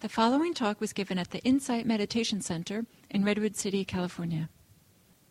The 0.00 0.08
following 0.08 0.54
talk 0.54 0.80
was 0.80 0.94
given 0.94 1.18
at 1.18 1.30
the 1.30 1.40
Insight 1.40 1.84
Meditation 1.84 2.40
Center 2.40 2.86
in 3.10 3.22
Redwood 3.22 3.54
City, 3.54 3.84
California. 3.84 4.48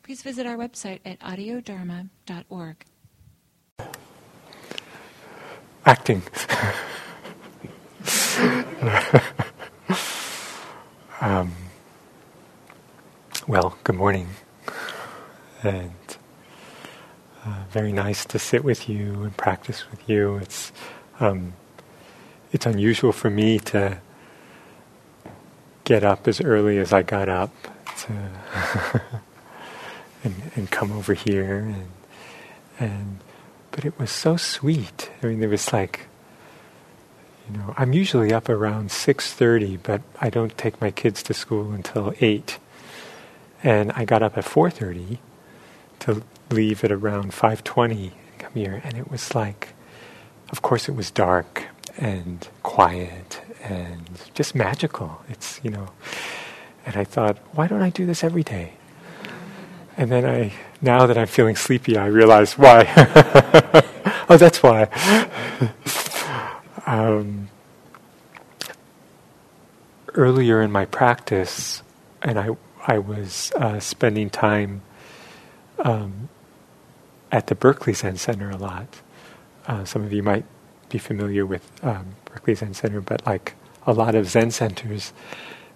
Please 0.04 0.22
visit 0.22 0.46
our 0.46 0.58
website 0.58 1.00
at 1.04 1.20
audiodharma.org. 1.22 2.86
Acting. 5.88 6.22
um, 11.20 11.52
well, 13.48 13.76
good 13.84 13.96
morning. 13.96 14.28
And 15.64 16.18
uh, 17.44 17.64
very 17.72 17.92
nice 17.92 18.24
to 18.26 18.38
sit 18.38 18.64
with 18.64 18.88
you 18.88 19.24
and 19.24 19.36
practice 19.36 19.90
with 19.90 20.08
you. 20.08 20.36
It's 20.36 20.72
um, 21.20 21.54
it's 22.54 22.68
unusual 22.68 23.12
for 23.12 23.32
me 23.32 23.58
to 23.58 24.00
get 25.90 26.04
up 26.04 26.28
as 26.28 26.40
early 26.40 26.78
as 26.78 26.94
I 26.94 27.02
got 27.02 27.28
up 27.28 27.52
to 27.98 28.14
and, 30.24 30.36
and 30.56 30.70
come 30.70 30.92
over 30.92 31.16
here 31.16 31.58
and 31.58 31.90
and 32.80 33.20
but 33.72 33.86
it 33.86 33.98
was 33.98 34.12
so 34.12 34.38
sweet. 34.38 35.10
I 35.24 35.26
mean, 35.26 35.40
there 35.40 35.50
was 35.50 35.74
like 35.74 36.02
you 37.50 37.58
know, 37.58 37.74
I'm 37.76 37.92
usually 37.92 38.32
up 38.32 38.50
around 38.50 38.92
six 38.92 39.34
thirty, 39.34 39.78
but 39.78 40.04
I 40.22 40.30
don't 40.30 40.56
take 40.60 40.80
my 40.80 40.92
kids 40.92 41.24
to 41.24 41.34
school 41.34 41.72
until 41.72 42.14
eight, 42.22 42.60
and 43.64 43.92
I 43.94 44.06
got 44.06 44.22
up 44.22 44.38
at 44.38 44.46
four 44.46 44.70
thirty 44.70 45.18
to 46.02 46.22
leave 46.52 46.84
at 46.84 46.92
around 46.92 47.34
five 47.34 47.64
twenty 47.64 48.12
and 48.30 48.38
come 48.38 48.54
here, 48.54 48.80
and 48.84 48.96
it 48.96 49.10
was 49.10 49.34
like, 49.34 49.70
of 50.52 50.62
course, 50.62 50.88
it 50.88 50.94
was 50.94 51.10
dark 51.10 51.64
and 51.98 52.48
quiet 52.62 53.39
and 53.64 54.10
just 54.34 54.56
magical. 54.56 55.22
It's, 55.30 55.60
you 55.64 55.70
know, 55.70 55.90
and 56.86 56.96
I 56.96 57.04
thought, 57.04 57.38
why 57.54 57.68
don't 57.68 57.82
I 57.82 57.90
do 57.90 58.06
this 58.06 58.24
every 58.24 58.44
day? 58.44 58.74
And 59.98 60.12
then 60.12 60.26
I, 60.26 60.54
now 60.82 61.06
that 61.08 61.18
I'm 61.18 61.28
feeling 61.28 61.56
sleepy, 61.56 61.98
I 61.98 62.06
realize 62.06 62.58
why. 62.58 62.86
oh, 64.30 64.38
that's 64.38 64.64
why. 64.64 64.86
um, 66.86 67.50
earlier 70.14 70.62
in 70.62 70.72
my 70.72 70.86
practice, 70.86 71.84
and 72.22 72.40
I, 72.40 72.50
I 72.88 72.98
was 72.98 73.52
uh, 73.58 73.80
spending 73.80 74.30
time 74.30 74.82
um, 75.80 76.30
at 77.32 77.48
the 77.48 77.56
Berkeley 77.56 77.94
Zen 77.94 78.18
Center 78.18 78.50
a 78.50 78.58
lot. 78.58 79.02
Uh, 79.68 79.86
some 79.86 80.04
of 80.04 80.14
you 80.14 80.24
might 80.24 80.46
be 80.90 80.98
familiar 80.98 81.46
with 81.46 81.70
um, 81.84 82.16
Berkeley 82.26 82.56
Zen 82.56 82.74
Center, 82.74 83.02
but 83.02 83.26
like 83.26 83.56
a 83.86 83.94
lot 83.94 84.16
of 84.16 84.28
Zen 84.28 84.52
centers, 84.52 85.14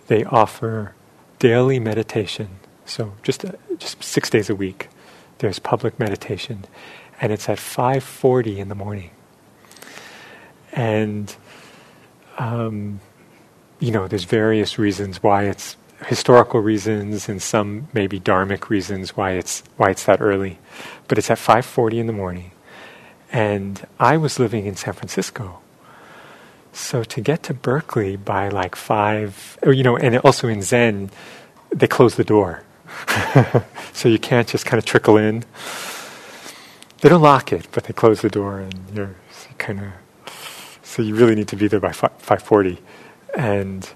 they 0.07 0.23
offer 0.23 0.93
daily 1.39 1.79
meditation. 1.79 2.49
So 2.85 3.13
just 3.23 3.45
uh, 3.45 3.53
just 3.77 4.03
six 4.03 4.29
days 4.29 4.49
a 4.49 4.55
week, 4.55 4.89
there's 5.39 5.59
public 5.59 5.99
meditation, 5.99 6.65
and 7.21 7.31
it's 7.31 7.49
at 7.49 7.57
5:40 7.57 8.57
in 8.57 8.69
the 8.69 8.75
morning. 8.75 9.11
And 10.71 11.35
um, 12.37 12.99
you 13.79 13.91
know, 13.91 14.07
there's 14.07 14.25
various 14.25 14.79
reasons 14.79 15.21
why 15.21 15.43
it's 15.43 15.75
historical 16.07 16.59
reasons 16.59 17.29
and 17.29 17.41
some 17.41 17.87
maybe 17.93 18.19
dharmic 18.19 18.69
reasons 18.69 19.15
why 19.15 19.31
it's 19.31 19.63
why 19.77 19.89
it's 19.89 20.05
that 20.05 20.21
early, 20.21 20.59
but 21.07 21.17
it's 21.17 21.29
at 21.29 21.37
5:40 21.37 21.99
in 21.99 22.07
the 22.07 22.13
morning, 22.13 22.51
and 23.33 23.85
I 23.99 24.15
was 24.15 24.39
living 24.39 24.67
in 24.67 24.75
San 24.75 24.93
Francisco. 24.93 25.59
So 26.71 27.03
to 27.03 27.19
get 27.19 27.43
to 27.43 27.53
Berkeley 27.53 28.15
by 28.15 28.49
like 28.49 28.75
five, 28.75 29.57
or, 29.63 29.73
you 29.73 29.83
know, 29.83 29.97
and 29.97 30.17
also 30.17 30.47
in 30.47 30.61
Zen, 30.61 31.09
they 31.71 31.87
close 31.87 32.15
the 32.15 32.23
door. 32.23 32.63
so 33.93 34.07
you 34.07 34.19
can't 34.19 34.47
just 34.47 34.65
kind 34.67 34.77
of 34.77 34.85
trickle 34.85 35.17
in. 35.17 35.43
They 37.01 37.09
don't 37.09 37.21
lock 37.21 37.51
it, 37.51 37.67
but 37.71 37.85
they 37.85 37.93
close 37.93 38.21
the 38.21 38.29
door 38.29 38.59
and 38.59 38.73
you're 38.93 39.15
kind 39.57 39.79
of, 39.79 40.31
so 40.83 41.01
you 41.01 41.15
really 41.15 41.35
need 41.35 41.47
to 41.49 41.55
be 41.55 41.67
there 41.67 41.79
by 41.79 41.89
5.40. 41.89 42.77
And 43.35 43.89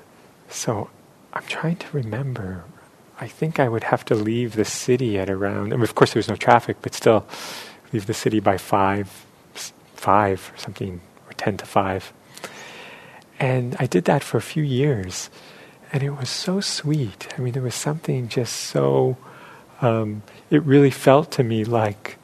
so 0.49 0.89
I'm 1.31 1.43
trying 1.43 1.77
to 1.77 1.87
remember. 1.93 2.63
I 3.19 3.27
think 3.27 3.59
I 3.59 3.69
would 3.69 3.85
have 3.85 4.03
to 4.05 4.15
leave 4.15 4.55
the 4.55 4.65
city 4.65 5.17
at 5.19 5.29
around, 5.29 5.73
I 5.73 5.75
mean, 5.75 5.83
of 5.83 5.93
course 5.93 6.13
there 6.13 6.19
was 6.19 6.27
no 6.27 6.35
traffic, 6.35 6.77
but 6.81 6.95
still 6.95 7.25
leave 7.93 8.07
the 8.07 8.13
city 8.13 8.39
by 8.39 8.57
5, 8.57 9.26
five 9.97 10.51
or 10.53 10.57
something, 10.57 11.01
or 11.27 11.33
ten 11.33 11.57
to 11.57 11.65
five. 11.65 12.13
And 13.39 13.75
I 13.79 13.85
did 13.85 14.05
that 14.05 14.23
for 14.23 14.37
a 14.37 14.41
few 14.41 14.63
years, 14.63 15.29
and 15.93 16.01
it 16.01 16.11
was 16.11 16.29
so 16.29 16.59
sweet. 16.59 17.27
I 17.37 17.41
mean, 17.41 17.53
there 17.53 17.63
was 17.63 17.75
something 17.75 18.27
just 18.27 18.53
so. 18.55 19.17
Um, 19.81 20.23
it 20.49 20.63
really 20.63 20.89
felt 20.89 21.31
to 21.33 21.43
me 21.43 21.63
like 21.63 22.17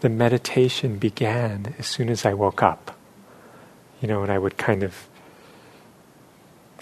the 0.00 0.08
meditation 0.08 0.98
began 0.98 1.74
as 1.78 1.86
soon 1.86 2.08
as 2.08 2.26
I 2.26 2.34
woke 2.34 2.62
up. 2.62 2.96
You 4.00 4.08
know, 4.08 4.22
and 4.22 4.32
I 4.32 4.38
would 4.38 4.56
kind 4.56 4.82
of, 4.82 5.08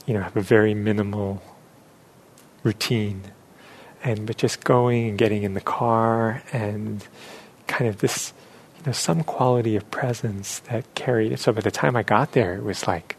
you 0.07 0.15
know, 0.15 0.23
have 0.23 0.37
a 0.37 0.43
very 0.43 0.75
minimal 0.75 1.43
routine, 2.63 3.23
and 4.03 4.27
but 4.27 4.37
just 4.39 4.65
going 4.65 5.09
and 5.09 5.19
getting 5.19 5.43
in 5.43 5.55
the 5.55 5.61
car 5.61 6.43
and 6.53 7.07
kind 7.67 7.89
of 7.89 7.99
this 7.99 8.33
know, 8.87 8.93
some 8.93 9.23
quality 9.23 9.77
of 9.77 9.91
presence 9.91 10.61
that 10.61 10.95
carried 10.95 11.33
it. 11.33 11.41
So 11.41 11.53
by 11.53 11.61
the 11.61 11.71
time 11.71 11.97
I 11.97 12.03
got 12.03 12.33
there, 12.33 12.55
it 12.55 12.63
was 12.63 12.87
like, 12.87 13.17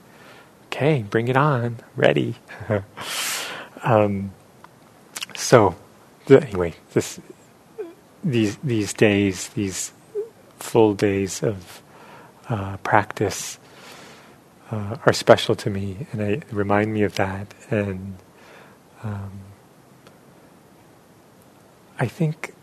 okay, 0.67 1.03
bring 1.03 1.27
it 1.27 1.37
on, 1.37 1.77
ready. 1.95 2.35
um, 3.83 4.31
so 5.35 5.75
anyway, 6.29 6.73
this 6.93 7.19
these 8.23 8.57
these 8.57 8.93
days, 8.93 9.49
these 9.49 9.91
full 10.57 10.93
days 10.93 11.43
of 11.43 11.81
uh, 12.49 12.77
practice 12.77 13.59
uh, 14.71 14.97
are 15.05 15.13
special 15.13 15.55
to 15.55 15.69
me, 15.69 16.07
and 16.11 16.21
they 16.21 16.41
remind 16.51 16.93
me 16.93 17.03
of 17.03 17.15
that. 17.15 17.53
And 17.69 18.15
um, 19.03 19.31
I 21.99 22.07
think 22.07 22.53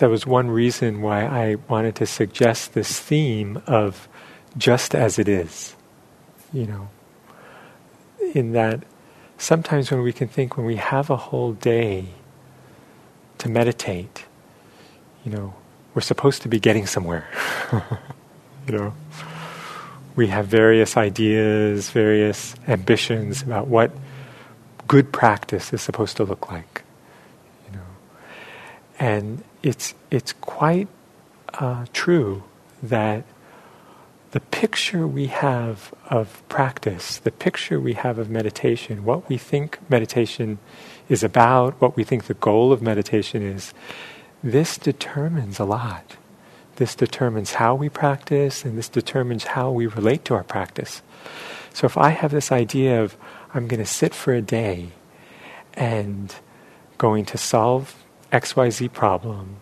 that 0.00 0.08
was 0.08 0.26
one 0.26 0.50
reason 0.50 1.02
why 1.02 1.26
I 1.26 1.56
wanted 1.68 1.94
to 1.96 2.06
suggest 2.06 2.72
this 2.72 2.98
theme 2.98 3.62
of 3.66 4.08
just 4.56 4.94
as 4.94 5.18
it 5.18 5.28
is. 5.28 5.76
You 6.54 6.66
know, 6.66 6.88
in 8.34 8.52
that 8.52 8.82
sometimes 9.36 9.90
when 9.90 10.02
we 10.02 10.12
can 10.12 10.26
think 10.26 10.56
when 10.56 10.64
we 10.64 10.76
have 10.76 11.10
a 11.10 11.16
whole 11.16 11.52
day 11.52 12.06
to 13.38 13.50
meditate, 13.50 14.24
you 15.22 15.32
know, 15.32 15.54
we're 15.94 16.00
supposed 16.00 16.40
to 16.42 16.48
be 16.48 16.58
getting 16.58 16.86
somewhere. 16.86 17.28
you 18.66 18.72
know, 18.72 18.94
we 20.16 20.28
have 20.28 20.46
various 20.46 20.96
ideas, 20.96 21.90
various 21.90 22.54
ambitions 22.66 23.42
about 23.42 23.68
what 23.68 23.92
good 24.88 25.12
practice 25.12 25.74
is 25.74 25.82
supposed 25.82 26.16
to 26.16 26.24
look 26.24 26.50
like. 26.50 26.84
You 27.66 27.76
know, 27.76 27.86
and 28.98 29.44
it's 29.62 29.94
it's 30.10 30.32
quite 30.34 30.88
uh, 31.54 31.86
true 31.92 32.44
that 32.82 33.24
the 34.32 34.40
picture 34.40 35.06
we 35.06 35.26
have 35.26 35.92
of 36.08 36.42
practice, 36.48 37.18
the 37.18 37.32
picture 37.32 37.80
we 37.80 37.94
have 37.94 38.18
of 38.18 38.30
meditation, 38.30 39.04
what 39.04 39.28
we 39.28 39.36
think 39.36 39.78
meditation 39.90 40.58
is 41.08 41.24
about, 41.24 41.80
what 41.80 41.96
we 41.96 42.04
think 42.04 42.24
the 42.24 42.34
goal 42.34 42.72
of 42.72 42.80
meditation 42.80 43.42
is, 43.42 43.74
this 44.42 44.78
determines 44.78 45.58
a 45.58 45.64
lot. 45.64 46.16
This 46.76 46.94
determines 46.94 47.54
how 47.54 47.74
we 47.74 47.88
practice, 47.88 48.64
and 48.64 48.78
this 48.78 48.88
determines 48.88 49.44
how 49.44 49.72
we 49.72 49.86
relate 49.86 50.24
to 50.26 50.34
our 50.34 50.44
practice. 50.44 51.02
So 51.74 51.86
if 51.86 51.98
I 51.98 52.10
have 52.10 52.30
this 52.30 52.52
idea 52.52 53.02
of 53.02 53.16
I'm 53.52 53.66
going 53.66 53.80
to 53.80 53.86
sit 53.86 54.14
for 54.14 54.32
a 54.32 54.40
day 54.40 54.90
and 55.74 56.32
going 56.98 57.24
to 57.26 57.38
solve 57.38 57.99
XYZ 58.32 58.92
problem 58.92 59.56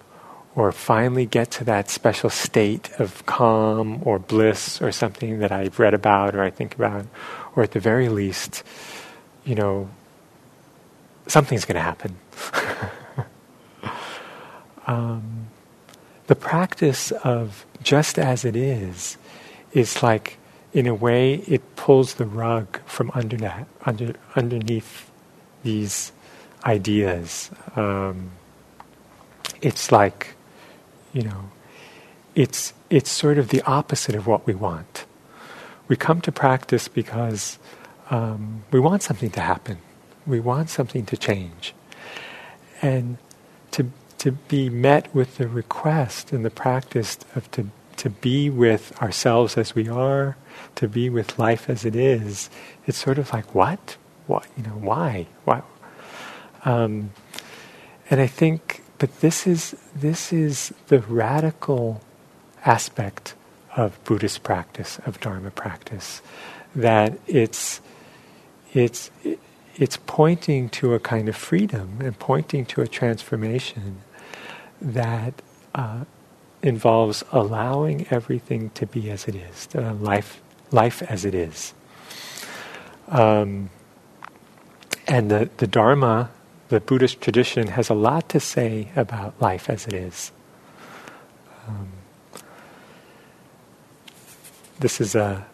or 0.55 0.73
finally 0.73 1.25
get 1.25 1.50
to 1.53 1.65
that 1.65 1.88
special 1.88 2.29
state 2.29 2.91
of 2.99 3.25
calm 3.26 4.03
or 4.05 4.19
bliss 4.19 4.82
or 4.82 4.91
something 4.91 5.38
that 5.38 5.53
I've 5.53 5.79
read 5.79 5.94
about 5.94 6.35
or 6.35 6.43
I 6.43 6.50
think 6.50 6.75
about, 6.75 7.06
or 7.55 7.62
at 7.62 7.70
the 7.70 7.81
very 7.81 8.09
least, 8.09 8.65
you 9.44 9.55
know, 9.55 9.88
something's 11.29 11.65
going 11.65 11.76
to 11.76 11.81
happen. 11.81 12.17
um, 14.87 15.47
the 16.26 16.35
practice 16.35 17.12
of 17.12 17.64
just 17.82 18.19
as 18.19 18.44
it 18.44 18.56
is 18.56 19.17
is 19.73 20.03
like, 20.03 20.38
in 20.73 20.87
a 20.87 20.94
way, 20.94 21.35
it 21.47 21.76
pulls 21.76 22.14
the 22.14 22.26
rug 22.26 22.81
from 22.85 23.11
under 23.14 23.37
that, 23.37 23.67
under, 23.87 24.14
underneath 24.35 25.11
these 25.62 26.12
ideas. 26.64 27.50
Um, 27.76 28.32
it's 29.60 29.90
like, 29.93 30.34
you 31.12 31.22
know, 31.22 31.50
it's, 32.34 32.72
it's 32.90 33.10
sort 33.10 33.38
of 33.38 33.49
the 33.49 33.62
opposite 33.62 34.14
of 34.14 34.26
what 34.26 34.46
we 34.46 34.55
want. 34.55 35.05
We 35.88 35.96
come 35.96 36.20
to 36.22 36.32
practice 36.32 36.87
because 36.88 37.58
um, 38.10 38.64
we 38.70 38.81
want 38.81 39.02
something 39.02 39.31
to 39.31 39.40
happen. 39.40 39.78
We 40.26 40.40
want 40.40 40.70
something 40.70 41.06
to 41.06 41.16
change. 41.16 41.75
And 42.82 43.19
to, 43.72 43.90
to 44.19 44.32
be 44.32 44.69
met 44.69 45.12
with 45.14 45.38
the 45.38 45.49
request 45.49 46.32
and 46.32 46.44
the 46.44 46.50
practice 46.50 47.19
of 47.34 47.50
to, 47.52 47.70
to 47.96 48.11
be 48.11 48.50
with 48.50 48.96
ourselves 49.02 49.56
as 49.56 49.75
we 49.75 49.88
are, 49.88 50.37
to 50.76 50.88
be 50.88 51.11
with 51.11 51.38
life 51.38 51.69
as 51.69 51.84
it 51.84 51.96
is, 51.96 52.50
it's 52.87 52.99
sort 52.99 53.19
of 53.19 53.32
like, 53.32 53.54
what? 53.54 53.96
What? 54.26 54.46
You 54.56 54.64
know, 54.64 54.70
why? 54.70 55.26
Why? 55.44 55.62
Um, 56.64 57.11
and 58.11 58.20
I 58.20 58.26
think, 58.26 58.82
but 58.99 59.21
this 59.21 59.47
is, 59.47 59.77
this 59.95 60.33
is 60.33 60.75
the 60.89 61.00
radical 61.00 62.03
aspect 62.65 63.35
of 63.77 64.03
Buddhist 64.05 64.43
practice, 64.43 64.99
of 65.06 65.21
Dharma 65.21 65.50
practice, 65.50 66.21
that 66.75 67.19
it's, 67.27 67.81
it's, 68.73 69.11
it's 69.77 69.99
pointing 70.06 70.69
to 70.71 70.95
a 70.95 71.00
kind 71.00 71.29
of 71.29 71.37
freedom 71.37 71.99
and 72.00 72.19
pointing 72.19 72.67
to 72.67 72.81
a 72.81 72.89
transformation 72.89 74.03
that 74.81 75.35
uh, 75.75 76.05
involves 76.62 77.23
allowing 77.31 78.06
everything 78.11 78.71
to 78.71 78.87
be 78.87 79.11
as 79.11 79.29
it 79.29 79.37
is, 79.37 79.69
uh, 79.75 79.95
life, 79.95 80.41
life 80.73 81.03
as 81.03 81.25
it 81.25 81.35
is. 81.35 81.73
Um, 83.06 83.71
and 85.06 85.31
the, 85.31 85.49
the 85.56 85.67
Dharma, 85.67 86.31
the 86.69 86.81
Buddhist 86.81 87.20
tradition, 87.20 87.69
has 87.69 87.88
a 87.88 87.94
lot 87.94 88.29
to 88.31 88.41
say 88.41 88.88
about 88.94 89.41
life 89.41 89.70
as 89.70 89.87
it 89.87 89.94
is. 89.94 90.32
Um, 91.67 91.88
this 94.81 95.00
is 95.00 95.15
a 95.15 95.47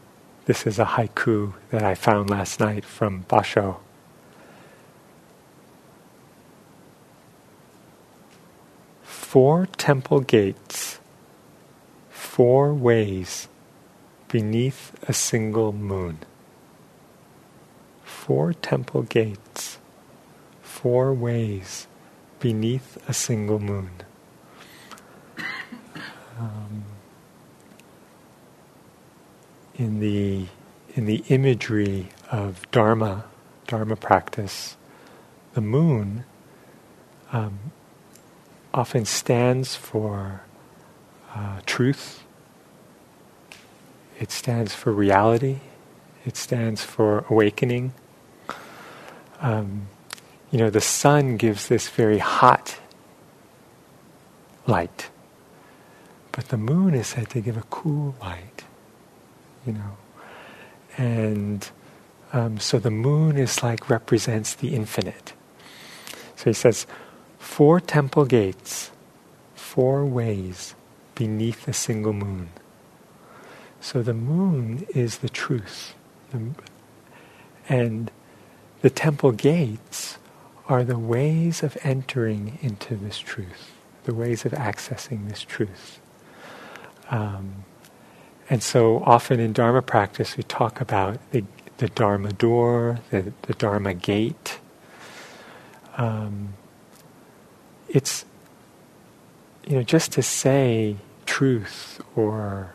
this 0.47 0.67
is 0.67 0.79
a 0.79 0.85
haiku 0.85 1.55
that 1.71 1.83
I 1.83 1.95
found 1.95 2.29
last 2.29 2.61
night 2.61 2.85
from 2.85 3.25
Basho. 3.25 3.77
Four 9.03 9.67
temple 9.79 10.21
gates, 10.21 11.01
four 12.11 12.75
ways 12.75 13.49
beneath 14.29 14.93
a 15.09 15.13
single 15.13 15.73
moon. 15.73 16.19
Four 18.05 18.53
temple 18.53 19.03
gates, 19.03 19.74
four 20.85 21.15
ways 21.15 21.87
beneath 22.41 22.99
a 23.09 23.15
single 23.15 23.59
moon. 23.59 23.89
Um, 26.39 26.85
in 29.77 30.01
the 30.01 30.47
in 30.95 31.07
the 31.07 31.25
imagery 31.29 32.11
of 32.31 32.71
dharma, 32.71 33.25
dharma 33.67 33.97
practice, 33.97 34.77
the 35.55 35.63
moon 35.63 36.25
um, 37.33 37.73
often 38.75 39.07
stands 39.07 39.75
for 39.75 40.43
uh, 41.35 41.61
truth. 41.65 42.25
It 44.21 44.31
stands 44.31 44.75
for 44.75 44.93
reality. 44.93 45.61
It 46.27 46.37
stands 46.37 46.85
for 46.85 47.25
awakening. 47.31 47.95
Um, 49.41 49.89
you 50.55 50.61
know, 50.61 50.71
the 50.71 50.81
sun 50.81 51.37
gives 51.37 51.67
this 51.67 51.89
very 51.89 52.19
hot 52.19 52.79
light, 54.69 55.11
but 56.31 56.49
the 56.49 56.57
moon 56.57 56.95
is 56.95 57.09
said 57.09 57.29
to 57.31 57.41
give 57.41 57.57
a 57.57 57.65
cool 57.71 58.15
light 58.21 58.65
you 59.67 59.73
know. 59.73 59.97
And 60.97 61.69
um, 62.33 62.59
so 62.59 62.79
the 62.79 62.91
moon 62.91 63.37
is 63.37 63.63
like 63.63 63.91
represents 63.91 64.55
the 64.55 64.75
infinite. 64.75 65.33
So 66.37 66.51
he 66.51 66.53
says, 66.53 66.87
four 67.39 67.81
temple 67.81 68.25
gates, 68.25 68.91
four 69.55 70.05
ways 70.05 70.75
beneath 71.15 71.67
a 71.69 71.73
single 71.73 72.13
moon. 72.13 72.51
So 73.81 74.03
the 74.03 74.15
moon 74.15 74.87
is 74.95 75.19
the 75.19 75.29
truth. 75.29 75.95
And 77.69 78.11
the 78.83 78.91
temple 78.91 79.33
gates 79.33 80.19
are 80.69 80.85
the 80.85 80.99
ways 80.99 81.63
of 81.63 81.77
entering 81.83 82.59
into 82.63 82.97
this 82.97 83.19
truth, 83.19 83.73
the 84.05 84.15
ways 84.15 84.45
of 84.45 84.53
accessing 84.53 85.29
this 85.29 85.43
truth. 85.43 86.01
Um, 87.11 87.65
and 88.49 88.63
so 88.63 89.03
often 89.05 89.41
in 89.41 89.53
Dharma 89.53 89.83
practice, 89.83 90.37
we 90.37 90.43
talk 90.43 90.81
about 90.81 91.19
the, 91.33 91.45
the 91.79 91.89
Dharma 91.89 92.33
door, 92.33 93.01
the, 93.11 93.33
the 93.43 93.55
Dharma 93.55 93.95
gate. 93.95 94.59
Um, 95.97 96.55
it's, 97.89 98.25
you 99.67 99.77
know, 99.77 99.83
just 99.83 100.13
to 100.13 100.23
say 100.23 100.97
truth 101.27 102.01
or 102.17 102.75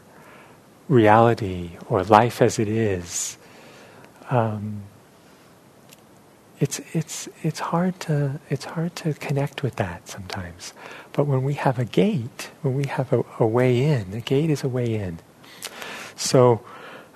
reality 0.87 1.71
or 1.87 2.03
life 2.03 2.41
as 2.41 2.57
it 2.59 2.67
is, 2.67 3.37
um, 4.29 4.83
it's 6.59 6.81
it's 6.93 7.29
it's 7.41 7.59
hard 7.59 7.99
to 8.01 8.39
it's 8.49 8.65
hard 8.65 8.95
to 8.97 9.13
connect 9.13 9.63
with 9.63 9.77
that 9.77 10.07
sometimes. 10.07 10.73
But 11.13 11.25
when 11.25 11.43
we 11.43 11.53
have 11.55 11.79
a 11.79 11.85
gate, 11.85 12.51
when 12.61 12.75
we 12.75 12.85
have 12.85 13.11
a, 13.13 13.23
a 13.39 13.47
way 13.47 13.83
in, 13.83 14.13
a 14.13 14.21
gate 14.21 14.49
is 14.49 14.63
a 14.63 14.69
way 14.69 14.93
in. 14.95 15.19
So, 16.15 16.61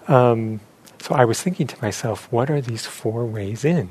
um, 0.08 0.62
so 1.00 1.14
I 1.14 1.26
was 1.26 1.42
thinking 1.42 1.68
to 1.68 1.82
myself, 1.82 2.32
what 2.32 2.50
are 2.50 2.62
these 2.62 2.86
four 2.86 3.26
ways 3.26 3.66
in? 3.66 3.90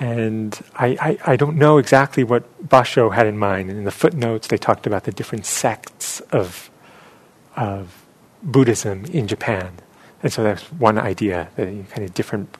And 0.00 0.58
I, 0.74 0.88
I, 1.00 1.32
I, 1.32 1.36
don't 1.36 1.56
know 1.56 1.76
exactly 1.76 2.24
what 2.24 2.42
Basho 2.66 3.14
had 3.14 3.26
in 3.26 3.36
mind. 3.36 3.70
In 3.70 3.84
the 3.84 3.90
footnotes, 3.90 4.48
they 4.48 4.56
talked 4.56 4.86
about 4.86 5.04
the 5.04 5.12
different 5.12 5.44
sects 5.44 6.20
of, 6.32 6.70
of 7.54 8.02
Buddhism 8.42 9.04
in 9.06 9.28
Japan. 9.28 9.74
And 10.22 10.32
so 10.32 10.42
that's 10.42 10.62
one 10.72 10.98
idea, 10.98 11.50
the 11.56 11.84
kind 11.90 12.02
of 12.02 12.14
different, 12.14 12.56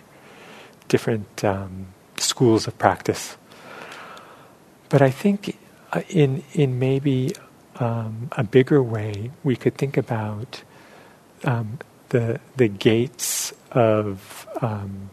different 0.91 1.45
um, 1.45 1.87
schools 2.19 2.67
of 2.67 2.77
practice. 2.77 3.39
But 4.91 5.01
I 5.01 5.11
think 5.11 5.57
uh, 5.93 6.03
in, 6.11 6.43
in 6.53 6.79
maybe 6.79 7.33
um, 7.77 8.29
a 8.33 8.45
bigger 8.45 8.83
way, 8.83 9.31
we 9.43 9.57
could 9.57 9.77
think 9.77 9.97
about 9.97 10.63
um, 11.45 11.79
the 12.11 12.41
the 12.57 12.69
gates 12.69 13.55
of 13.71 14.47
um, 14.61 15.11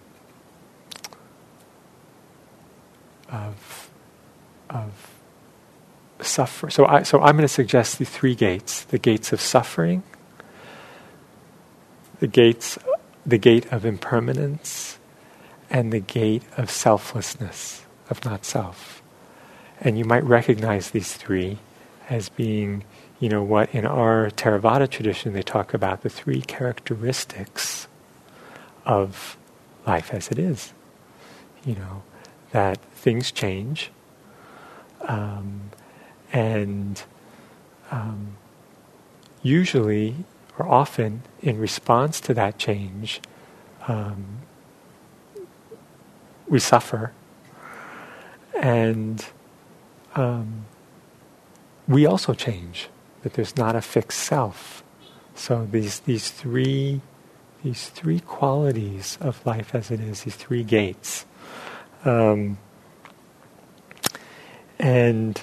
of 3.31 3.89
of 4.69 4.91
suffer. 6.21 6.69
So 6.69 6.85
I 6.85 7.03
so 7.03 7.21
I'm 7.21 7.37
going 7.37 7.47
to 7.47 7.47
suggest 7.47 7.99
the 7.99 8.05
three 8.05 8.35
gates: 8.35 8.83
the 8.83 8.99
gates 8.99 9.31
of 9.31 9.39
suffering, 9.39 10.03
the 12.19 12.27
gates, 12.27 12.77
the 13.25 13.37
gate 13.37 13.71
of 13.71 13.85
impermanence, 13.85 14.96
and 15.69 15.91
the 15.91 15.99
gate 15.99 16.43
of 16.57 16.69
selflessness, 16.69 17.85
of 18.09 18.23
not 18.23 18.45
self. 18.45 19.01
And 19.79 19.97
you 19.97 20.05
might 20.05 20.23
recognize 20.23 20.91
these 20.91 21.13
three 21.13 21.59
as 22.09 22.29
being 22.29 22.83
you 23.19 23.29
know, 23.29 23.41
what 23.41 23.73
in 23.73 23.85
our 23.85 24.29
Theravada 24.29 24.89
tradition 24.89 25.33
they 25.33 25.41
talk 25.41 25.73
about 25.73 26.03
the 26.03 26.09
three 26.09 26.41
characteristics 26.41 27.87
of 28.85 29.37
life 29.85 30.13
as 30.13 30.29
it 30.29 30.37
is. 30.37 30.73
You 31.65 31.75
know, 31.75 32.03
that 32.51 32.77
things 32.93 33.31
change, 33.31 33.91
um, 35.01 35.71
and 36.31 37.01
um, 37.91 38.37
usually 39.41 40.15
or 40.57 40.67
often 40.67 41.23
in 41.41 41.57
response 41.59 42.19
to 42.21 42.33
that 42.33 42.57
change, 42.57 43.21
um, 43.87 44.39
we 46.47 46.59
suffer, 46.59 47.11
and 48.59 49.25
um, 50.15 50.65
we 51.87 52.05
also 52.05 52.33
change 52.33 52.89
that 53.23 53.33
there's 53.33 53.57
not 53.57 53.75
a 53.75 53.81
fixed 53.81 54.19
self. 54.19 54.83
So 55.35 55.67
these 55.69 55.99
these 55.99 56.31
three 56.31 57.01
these 57.63 57.89
three 57.89 58.19
qualities 58.19 59.17
of 59.19 59.45
life 59.45 59.73
as 59.73 59.91
it 59.91 59.99
is, 59.99 60.23
these 60.23 60.35
three 60.35 60.63
gates, 60.63 61.25
um, 62.05 62.57
and 64.79 65.41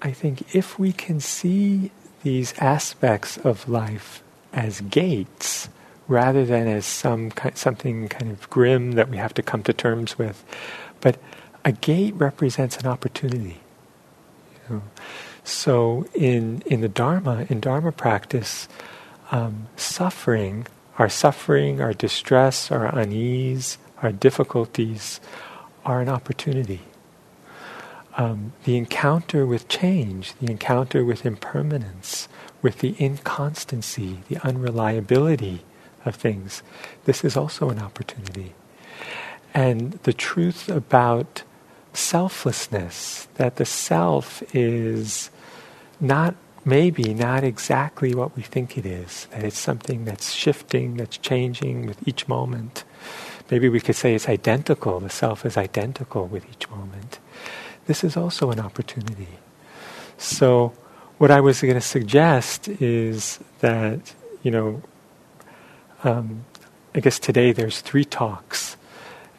I 0.00 0.12
think 0.12 0.54
if 0.54 0.78
we 0.78 0.92
can 0.92 1.18
see 1.20 1.90
these 2.22 2.54
aspects 2.58 3.36
of 3.38 3.68
life 3.68 4.22
as 4.52 4.80
gates 4.80 5.68
rather 6.08 6.44
than 6.44 6.66
as 6.66 6.86
some 6.86 7.30
something 7.54 8.08
kind 8.08 8.32
of 8.32 8.48
grim 8.50 8.92
that 8.92 9.08
we 9.10 9.18
have 9.18 9.34
to 9.34 9.42
come 9.42 9.62
to 9.62 9.72
terms 9.72 10.18
with, 10.18 10.44
but 11.00 11.18
a 11.64 11.72
gate 11.72 12.14
represents 12.16 12.78
an 12.78 12.86
opportunity. 12.86 13.60
So 15.44 16.06
in 16.14 16.62
in 16.66 16.80
the 16.80 16.88
Dharma, 16.88 17.46
in 17.48 17.60
Dharma 17.60 17.92
practice, 17.92 18.68
um, 19.30 19.68
suffering, 19.76 20.66
our 20.98 21.08
suffering, 21.08 21.80
our 21.80 21.92
distress, 21.92 22.70
our 22.70 22.86
unease, 22.86 23.78
our 24.02 24.12
difficulties 24.12 25.20
are 25.84 26.00
an 26.00 26.08
opportunity. 26.08 26.80
Um, 28.16 28.52
the 28.64 28.76
encounter 28.76 29.46
with 29.46 29.68
change, 29.68 30.34
the 30.40 30.50
encounter 30.50 31.04
with 31.04 31.24
impermanence, 31.24 32.28
with 32.60 32.80
the 32.80 32.96
inconstancy, 32.98 34.18
the 34.28 34.44
unreliability 34.44 35.62
of 36.08 36.16
things, 36.16 36.62
this 37.04 37.24
is 37.24 37.36
also 37.36 37.70
an 37.70 37.78
opportunity. 37.78 38.54
And 39.54 39.92
the 40.02 40.12
truth 40.12 40.68
about 40.68 41.42
selflessness, 41.92 43.28
that 43.34 43.56
the 43.56 43.64
self 43.64 44.42
is 44.54 45.30
not 46.00 46.34
maybe 46.64 47.14
not 47.14 47.44
exactly 47.44 48.14
what 48.14 48.36
we 48.36 48.42
think 48.42 48.76
it 48.76 48.84
is, 48.84 49.26
that 49.30 49.42
it's 49.42 49.58
something 49.58 50.04
that's 50.04 50.32
shifting, 50.32 50.96
that's 50.96 51.16
changing 51.18 51.86
with 51.86 52.06
each 52.06 52.28
moment. 52.28 52.84
Maybe 53.50 53.68
we 53.68 53.80
could 53.80 53.96
say 53.96 54.14
it's 54.14 54.28
identical, 54.28 55.00
the 55.00 55.10
self 55.10 55.46
is 55.46 55.56
identical 55.56 56.26
with 56.26 56.44
each 56.50 56.68
moment. 56.70 57.18
This 57.86 58.04
is 58.04 58.16
also 58.16 58.50
an 58.50 58.60
opportunity. 58.60 59.38
So, 60.18 60.74
what 61.16 61.30
I 61.30 61.40
was 61.40 61.62
going 61.62 61.74
to 61.74 61.80
suggest 61.80 62.68
is 62.68 63.40
that, 63.60 64.14
you 64.42 64.50
know, 64.50 64.82
um, 66.04 66.44
I 66.94 67.00
guess 67.00 67.18
today 67.18 67.52
there's 67.52 67.80
three 67.80 68.04
talks. 68.04 68.76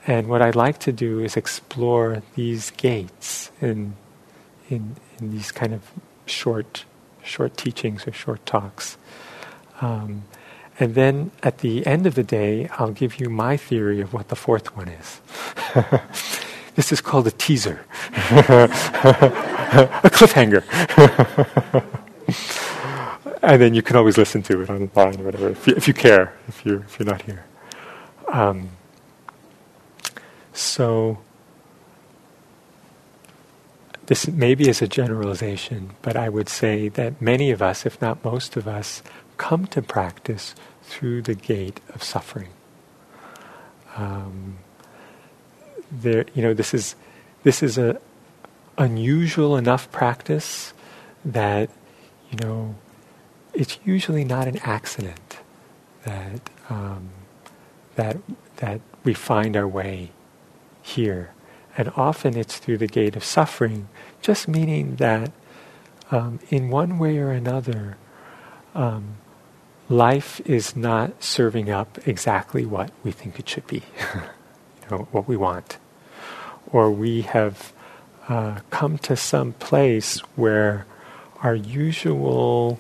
And 0.08 0.28
what 0.28 0.42
I'd 0.42 0.56
like 0.56 0.80
to 0.80 0.92
do 0.92 1.20
is 1.20 1.38
explore 1.38 2.24
these 2.36 2.72
gates 2.72 3.52
in, 3.62 3.96
in, 4.70 4.96
in 5.20 5.32
these 5.32 5.52
kind 5.52 5.74
of 5.74 5.92
short 6.26 6.86
short 7.24 7.56
teachings 7.58 8.08
or 8.08 8.12
short 8.12 8.46
talks. 8.46 8.98
Um, 9.82 10.24
and 10.80 10.96
then 10.96 11.32
at 11.44 11.60
the 11.60 11.86
end 11.86 12.08
of 12.08 12.16
the 12.16 12.24
day, 12.24 12.68
I'll 12.78 12.92
give 12.92 13.20
you 13.20 13.30
my 13.30 13.58
theory 13.58 14.02
of 14.02 14.14
what 14.14 14.30
the 14.30 14.36
fourth 14.36 14.76
one 14.76 14.88
is. 14.88 15.20
this 16.76 16.92
is 16.92 17.02
called 17.02 17.28
a 17.28 17.32
teaser, 17.32 17.86
a 18.14 18.70
cliffhanger. 20.10 20.64
and 23.42 23.62
then 23.62 23.74
you 23.74 23.82
can 23.82 23.96
always 23.96 24.18
listen 24.18 24.42
to 24.44 24.62
it 24.62 24.70
online 24.70 25.20
or 25.20 25.24
whatever, 25.24 25.50
if 25.50 25.68
you, 25.68 25.74
if 25.76 25.88
you 25.88 25.94
care, 25.94 26.34
if 26.48 26.66
you're, 26.66 26.82
if 26.82 27.00
you're 27.00 27.08
not 27.08 27.22
here. 27.24 27.46
Um, 28.28 28.70
so, 30.54 31.20
this 34.08 34.28
maybe 34.28 34.68
is 34.68 34.82
a 34.82 34.88
generalization, 34.88 35.92
but 36.02 36.18
I 36.18 36.30
would 36.30 36.50
say 36.50 36.90
that 36.90 37.22
many 37.22 37.52
of 37.52 37.62
us, 37.62 37.86
if 37.86 38.02
not 38.02 38.24
most 38.26 38.58
of 38.58 38.68
us, 38.68 39.02
come 39.38 39.68
to 39.68 39.82
practice 39.82 40.56
through 40.84 41.22
the 41.22 41.36
gate 41.36 41.80
of 41.94 42.04
suffering. 42.04 42.50
Um, 43.96 44.58
there, 45.92 46.26
you 46.34 46.42
know, 46.42 46.54
this 46.54 46.74
is 46.74 46.96
this 47.44 47.64
is 47.64 47.78
a 47.78 48.00
unusual 48.78 49.56
enough 49.58 49.92
practice 49.92 50.74
that 51.24 51.70
you 52.32 52.38
know 52.42 52.76
it's 53.54 53.78
usually 53.84 54.24
not 54.24 54.48
an 54.48 54.58
accident 54.60 55.40
that 56.06 56.42
um, 56.70 57.10
that 57.96 58.18
that 58.58 58.82
we 59.04 59.14
find 59.14 59.56
our 59.56 59.68
way 59.68 60.12
here 60.82 61.32
and 61.80 61.90
often 61.96 62.36
it's 62.36 62.58
through 62.58 62.78
the 62.78 62.88
gate 62.88 63.16
of 63.16 63.24
suffering, 63.24 63.88
just 64.22 64.50
meaning 64.50 64.98
that 64.98 65.32
um, 66.12 66.40
in 66.50 66.70
one 66.70 67.00
way 67.00 67.18
or 67.20 67.32
another, 67.32 67.96
um, 68.76 69.16
life 69.88 70.42
is 70.42 70.76
not 70.76 71.24
serving 71.24 71.70
up 71.70 71.98
exactly 72.06 72.66
what 72.66 72.92
we 73.02 73.12
think 73.14 73.40
it 73.40 73.48
should 73.48 73.66
be, 73.66 73.84
you 74.14 74.90
know, 74.92 75.08
what 75.12 75.26
we 75.26 75.38
want. 75.38 75.78
Or 76.74 76.92
we 76.92 77.22
have 77.22 77.72
uh, 78.28 78.60
come 78.72 78.98
to 78.98 79.16
some 79.16 79.54
place 79.54 80.20
where 80.36 80.86
our 81.42 81.56
usual 81.56 82.78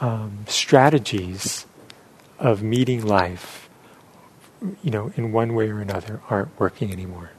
um, 0.00 0.44
strategies 0.48 1.66
of 2.38 2.62
meeting 2.62 3.04
life, 3.04 3.68
you 4.82 4.90
know, 4.90 5.12
in 5.16 5.32
one 5.32 5.54
way 5.54 5.68
or 5.68 5.80
another, 5.80 6.20
aren't 6.28 6.58
working 6.58 6.90
anymore. 6.90 7.30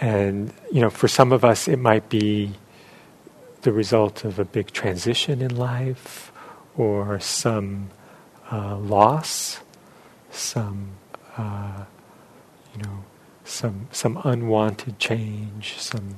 And, 0.00 0.52
you 0.72 0.80
know, 0.80 0.90
for 0.90 1.08
some 1.08 1.32
of 1.32 1.44
us, 1.44 1.68
it 1.68 1.78
might 1.78 2.08
be 2.08 2.52
the 3.62 3.72
result 3.72 4.24
of 4.24 4.38
a 4.38 4.44
big 4.44 4.72
transition 4.72 5.42
in 5.42 5.56
life 5.56 6.30
or 6.76 7.18
some 7.18 7.90
uh, 8.52 8.76
loss, 8.76 9.60
some, 10.30 10.90
uh, 11.36 11.84
you 12.74 12.82
know, 12.82 13.04
some, 13.44 13.88
some 13.90 14.20
unwanted 14.24 14.98
change, 14.98 15.78
some, 15.78 16.16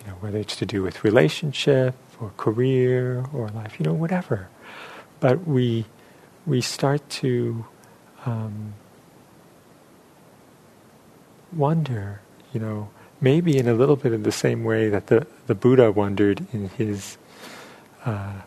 you 0.00 0.06
know, 0.06 0.14
whether 0.20 0.38
it's 0.38 0.56
to 0.56 0.66
do 0.66 0.82
with 0.82 1.02
relationship 1.02 1.94
or 2.22 2.30
career 2.36 3.26
or 3.32 3.48
life, 3.48 3.76
you 3.78 3.84
know, 3.84 3.92
whatever. 3.92 4.48
But 5.20 5.46
we, 5.46 5.86
we 6.46 6.60
start 6.60 7.08
to 7.10 7.66
um, 8.24 8.74
wonder 11.52 12.20
you 12.52 12.60
know, 12.60 12.90
maybe 13.20 13.56
in 13.56 13.66
a 13.66 13.74
little 13.74 13.96
bit 13.96 14.12
of 14.12 14.24
the 14.24 14.32
same 14.32 14.64
way 14.64 14.88
that 14.88 15.06
the, 15.06 15.26
the 15.46 15.54
Buddha 15.54 15.90
wondered 15.90 16.46
in 16.52 16.68
his 16.70 17.16
uh, 18.04 18.42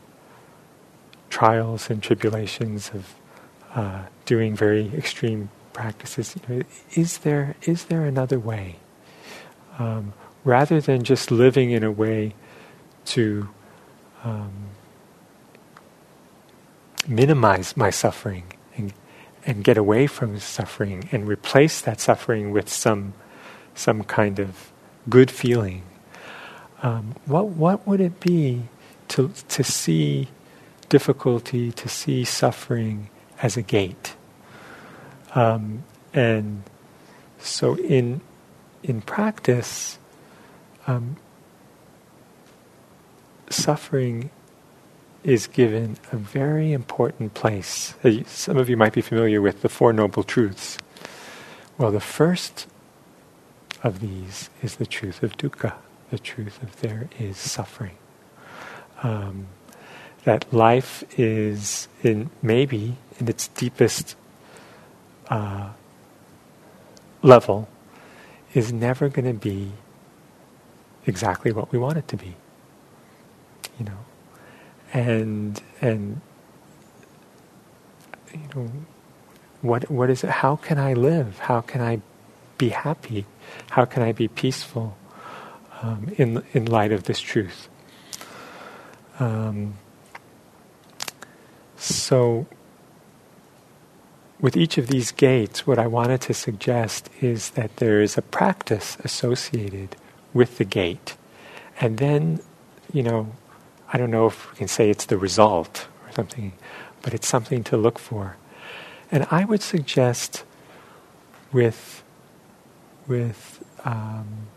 trials 1.30 1.90
and 1.90 2.02
tribulations 2.02 2.92
of 2.94 3.16
uh, 3.74 4.04
doing 4.26 4.56
very 4.56 4.92
extreme 4.96 5.50
practices. 5.74 6.36
You 6.48 6.56
know, 6.58 6.64
is 6.94 7.20
there 7.20 7.56
is 7.64 7.86
there 7.86 8.06
another 8.06 8.40
way? 8.40 8.78
Um, 9.78 10.14
rather 10.44 10.80
than 10.80 11.04
just 11.04 11.32
living 11.32 11.72
in 11.72 11.84
a 11.84 11.92
way 11.92 12.36
to 13.06 13.50
um, 14.26 14.52
minimize 17.08 17.78
my 17.78 17.92
suffering 17.92 18.44
and, 18.76 18.94
and 19.46 19.64
get 19.64 19.78
away 19.78 20.08
from 20.08 20.40
suffering 20.40 21.08
and 21.12 21.28
replace 21.28 21.80
that 21.82 22.02
suffering 22.02 22.52
with 22.52 22.68
some 22.68 23.14
some 23.76 24.04
kind 24.04 24.40
of 24.40 24.72
good 25.10 25.30
feeling, 25.30 25.84
um, 26.82 27.14
what 27.26 27.48
what 27.48 27.86
would 27.88 28.02
it 28.02 28.20
be 28.20 28.64
to 29.10 29.32
to 29.50 29.64
see 29.64 30.30
difficulty, 30.90 31.72
to 31.72 31.88
see 31.88 32.24
suffering 32.24 33.10
as 33.42 33.58
a 33.58 33.62
gate? 33.62 34.16
Um, 35.36 35.84
and 36.14 36.64
so 37.38 37.76
in 37.78 38.22
in 38.82 39.02
practice, 39.02 40.00
um, 40.88 41.18
suffering 43.50 44.30
is 45.24 45.48
given 45.48 45.98
a 46.12 46.18
very 46.18 46.72
important 46.72 47.34
place. 47.34 47.96
Uh, 48.04 48.24
some 48.28 48.58
of 48.58 48.70
you 48.70 48.78
might 48.78 48.94
be 48.94 49.02
familiar 49.02 49.42
with 49.42 49.62
the 49.62 49.70
Four 49.70 49.92
Noble 49.92 50.24
Truths. 50.24 50.78
Well, 51.78 51.92
the 51.92 52.00
first 52.00 52.68
of 53.84 54.00
these 54.00 54.50
is 54.62 54.76
the 54.76 54.86
truth 54.86 55.24
of 55.24 55.36
dukkha, 55.38 55.74
the 56.12 56.20
truth 56.20 56.62
of 56.62 56.80
there 56.82 57.10
is 57.20 57.38
suffering. 57.38 57.98
Um, 59.04 59.48
that 60.24 60.52
life 60.54 61.04
is 61.20 61.88
in 62.02 62.30
maybe 62.42 62.96
in 63.20 63.28
its 63.28 63.48
deepest 63.50 64.16
uh, 65.30 65.70
level 67.22 67.68
is 68.54 68.72
never 68.72 69.10
going 69.10 69.26
to 69.26 69.40
be 69.40 69.72
exactly 71.06 71.52
what 71.52 71.72
we 71.72 71.78
want 71.78 71.98
it 71.98 72.08
to 72.08 72.18
be. 72.18 72.36
You 73.80 73.86
know, 73.86 74.00
and 74.94 75.62
and 75.82 76.22
you 78.34 78.48
know, 78.56 78.72
what 79.62 79.90
what 79.90 80.10
is 80.10 80.24
it? 80.24 80.30
How 80.30 80.56
can 80.56 80.78
I 80.78 80.94
live? 80.94 81.40
How 81.40 81.62
can 81.62 81.82
I 81.82 82.02
be 82.58 82.70
happy? 82.70 83.26
How 83.72 83.86
can 83.86 84.04
I 84.04 84.12
be 84.12 84.28
peaceful 84.28 84.98
um, 85.82 86.12
in 86.18 86.44
in 86.54 86.66
light 86.66 86.92
of 86.92 87.04
this 87.04 87.20
truth? 87.20 87.68
Um, 89.20 89.76
so, 91.78 92.48
with 94.40 94.58
each 94.58 94.78
of 94.78 94.88
these 94.88 95.12
gates, 95.12 95.66
what 95.66 95.80
I 95.80 95.88
wanted 95.88 96.22
to 96.22 96.34
suggest 96.34 97.10
is 97.22 97.52
that 97.52 97.78
there 97.78 98.02
is 98.02 98.18
a 98.18 98.22
practice 98.22 98.98
associated 99.04 99.96
with 100.34 100.58
the 100.58 100.66
gate, 100.66 101.16
and 101.80 101.98
then, 101.98 102.42
you 102.92 103.04
know, 103.04 103.32
I 103.92 103.98
don't 103.98 104.12
know 104.12 104.28
if 104.28 104.52
we 104.52 104.58
can 104.58 104.68
say 104.68 104.90
it's 104.90 105.06
the 105.06 105.18
result 105.18 105.88
or 106.06 106.12
something, 106.12 106.54
but 107.02 107.14
it's 107.14 107.28
something 107.28 107.64
to 107.66 107.78
look 107.78 108.00
for. 108.00 108.38
And 109.12 109.28
I 109.30 109.46
would 109.46 109.62
suggest 109.62 110.44
with 111.52 112.04
with 113.08 113.64
um, 113.86 114.48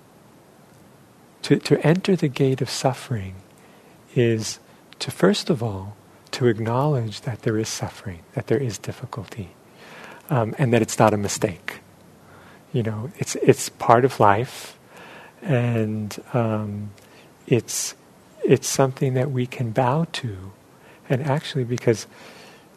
to, 1.42 1.56
to 1.56 1.86
enter 1.86 2.16
the 2.16 2.28
gate 2.28 2.60
of 2.60 2.70
suffering 2.70 3.34
is 4.14 4.58
to 4.98 5.10
first 5.10 5.50
of 5.50 5.62
all 5.62 5.96
to 6.30 6.46
acknowledge 6.46 7.22
that 7.22 7.42
there 7.42 7.58
is 7.58 7.68
suffering, 7.68 8.20
that 8.34 8.46
there 8.48 8.58
is 8.58 8.78
difficulty, 8.78 9.50
um, 10.30 10.54
and 10.58 10.72
that 10.72 10.82
it's 10.82 10.98
not 10.98 11.14
a 11.14 11.16
mistake. 11.16 11.80
You 12.72 12.82
know, 12.82 13.10
it's 13.18 13.34
it's 13.36 13.68
part 13.68 14.04
of 14.04 14.20
life, 14.20 14.78
and 15.42 16.16
um, 16.34 16.90
it's 17.46 17.94
it's 18.44 18.68
something 18.68 19.14
that 19.14 19.30
we 19.30 19.46
can 19.46 19.70
bow 19.70 20.06
to, 20.12 20.52
and 21.08 21.22
actually 21.22 21.64
because 21.64 22.06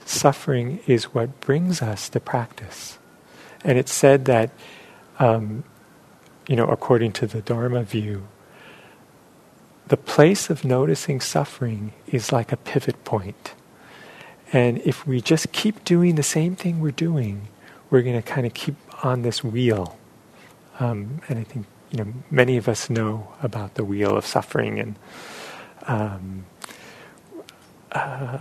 suffering 0.06 0.80
is 0.88 1.14
what 1.14 1.40
brings 1.42 1.82
us 1.82 2.10
to 2.10 2.20
practice, 2.20 3.00
and 3.64 3.78
it's 3.78 3.94
said 3.94 4.26
that, 4.26 4.52
um, 5.20 5.64
you 6.48 6.56
know, 6.56 6.68
according 6.68 7.12
to 7.14 7.28
the 7.28 7.42
Dharma 7.42 7.84
view, 7.84 8.28
the 9.88 9.98
place 9.98 10.50
of 10.50 10.64
noticing 10.64 11.20
suffering 11.20 11.94
is 12.08 12.32
like 12.32 12.52
a 12.52 12.58
pivot 12.58 13.04
point. 13.04 13.54
And 14.54 14.80
if 14.80 15.06
we 15.08 15.22
just 15.22 15.52
keep 15.52 15.84
doing 15.84 16.16
the 16.16 16.24
same 16.24 16.56
thing 16.56 16.80
we're 16.80 16.92
doing, 16.92 17.48
we're 17.90 18.02
going 18.02 18.16
to 18.16 18.22
kind 18.22 18.48
of 18.48 18.54
keep 18.54 18.76
on 19.04 19.22
this 19.22 19.44
wheel. 19.44 19.98
Um, 20.80 21.22
and 21.30 21.40
I 21.40 21.44
think 21.44 21.68
you 21.92 21.98
know 21.98 22.14
many 22.30 22.58
of 22.58 22.68
us 22.68 22.90
know 22.90 23.34
about 23.44 23.76
the 23.76 23.84
wheel 23.84 24.16
of 24.16 24.26
suffering, 24.26 24.80
and 24.80 24.96
um, 25.88 26.46
uh, 27.92 28.40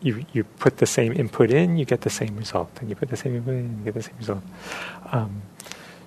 you 0.00 0.24
you 0.32 0.44
put 0.44 0.78
the 0.78 0.86
same 0.86 1.12
input 1.12 1.50
in, 1.50 1.76
you 1.76 1.84
get 1.84 2.02
the 2.02 2.10
same 2.10 2.36
result, 2.36 2.70
and 2.80 2.88
you 2.88 2.96
put 2.96 3.08
the 3.08 3.16
same 3.16 3.36
input 3.36 3.54
in, 3.54 3.78
you 3.78 3.84
get 3.84 3.94
the 3.94 4.02
same 4.02 4.16
result. 4.18 4.42
Um, 5.12 5.42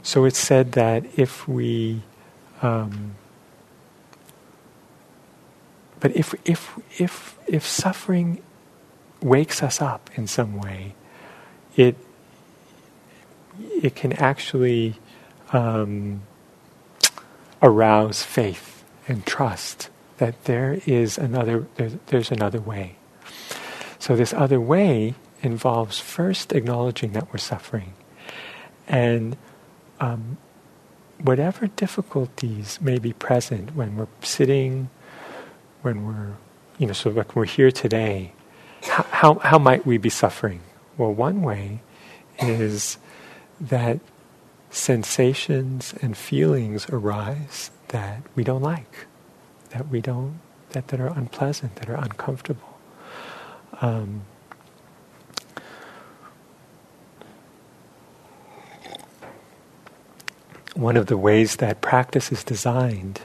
so 0.04 0.26
it's 0.26 0.40
said 0.40 0.74
that 0.74 1.06
if 1.18 1.48
we 1.48 2.02
um, 2.62 3.16
but 6.00 6.16
if, 6.16 6.34
if, 6.46 6.80
if, 6.98 7.38
if 7.48 7.66
suffering 7.66 8.42
wakes 9.22 9.62
us 9.62 9.82
up 9.82 10.10
in 10.16 10.28
some 10.28 10.58
way, 10.58 10.96
it, 11.76 11.96
it 13.82 13.96
can 13.96 14.14
actually 14.14 14.96
um, 15.52 16.22
arouse 17.62 18.24
faith 18.24 18.79
and 19.10 19.26
trust 19.26 19.90
that 20.18 20.46
there 20.46 20.80
is 20.86 21.18
another, 21.18 21.68
there's, 21.76 21.96
there's 22.08 22.32
another 22.32 22.62
way. 22.62 22.96
So 23.98 24.16
this 24.16 24.34
other 24.34 24.62
way 24.62 25.16
involves 25.42 26.00
first 26.00 26.54
acknowledging 26.54 27.12
that 27.14 27.32
we're 27.34 27.40
suffering. 27.40 27.94
And 28.88 29.36
um, 30.00 30.38
whatever 31.22 31.68
difficulties 31.68 32.80
may 32.82 33.00
be 33.00 33.12
present 33.12 33.76
when 33.76 33.98
we're 33.98 34.08
sitting 34.22 34.90
when 35.82 36.06
we're, 36.06 36.34
you 36.78 36.88
know, 36.88 36.94
so 36.94 37.10
like 37.10 37.36
we're 37.36 37.46
here 37.46 37.72
today, 37.72 38.34
how, 38.84 39.04
how, 39.12 39.34
how 39.40 39.60
might 39.60 39.86
we 39.86 39.98
be 39.98 40.10
suffering? 40.10 40.62
Well, 40.98 41.14
one 41.14 41.42
way 41.42 41.82
is 42.40 42.98
that 43.60 44.00
sensations 44.70 45.94
and 46.02 46.16
feelings 46.16 46.88
arise 46.90 47.72
that 47.90 48.22
we 48.36 48.44
don't 48.44 48.62
like, 48.62 49.08
that 49.70 49.90
we 49.90 50.02
don't, 50.02 50.40
that, 50.72 50.88
that 50.90 51.00
are 51.00 51.08
unpleasant, 51.08 51.76
that 51.76 51.90
are 51.90 51.96
uncomfortable. 51.96 52.78
Um, 53.82 54.24
one 60.76 60.98
of 60.98 61.08
the 61.08 61.18
ways 61.18 61.58
that 61.58 61.82
practice 61.82 62.32
is 62.32 62.44
designed 62.44 63.22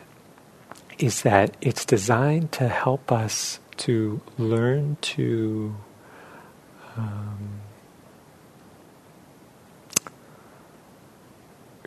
is 0.99 1.23
that 1.23 1.57
it's 1.61 1.85
designed 1.85 2.53
to 2.53 2.69
help 2.69 3.11
us 3.11 3.61
to 3.77 4.21
learn 4.39 4.97
to 5.01 5.75
um, 6.97 7.61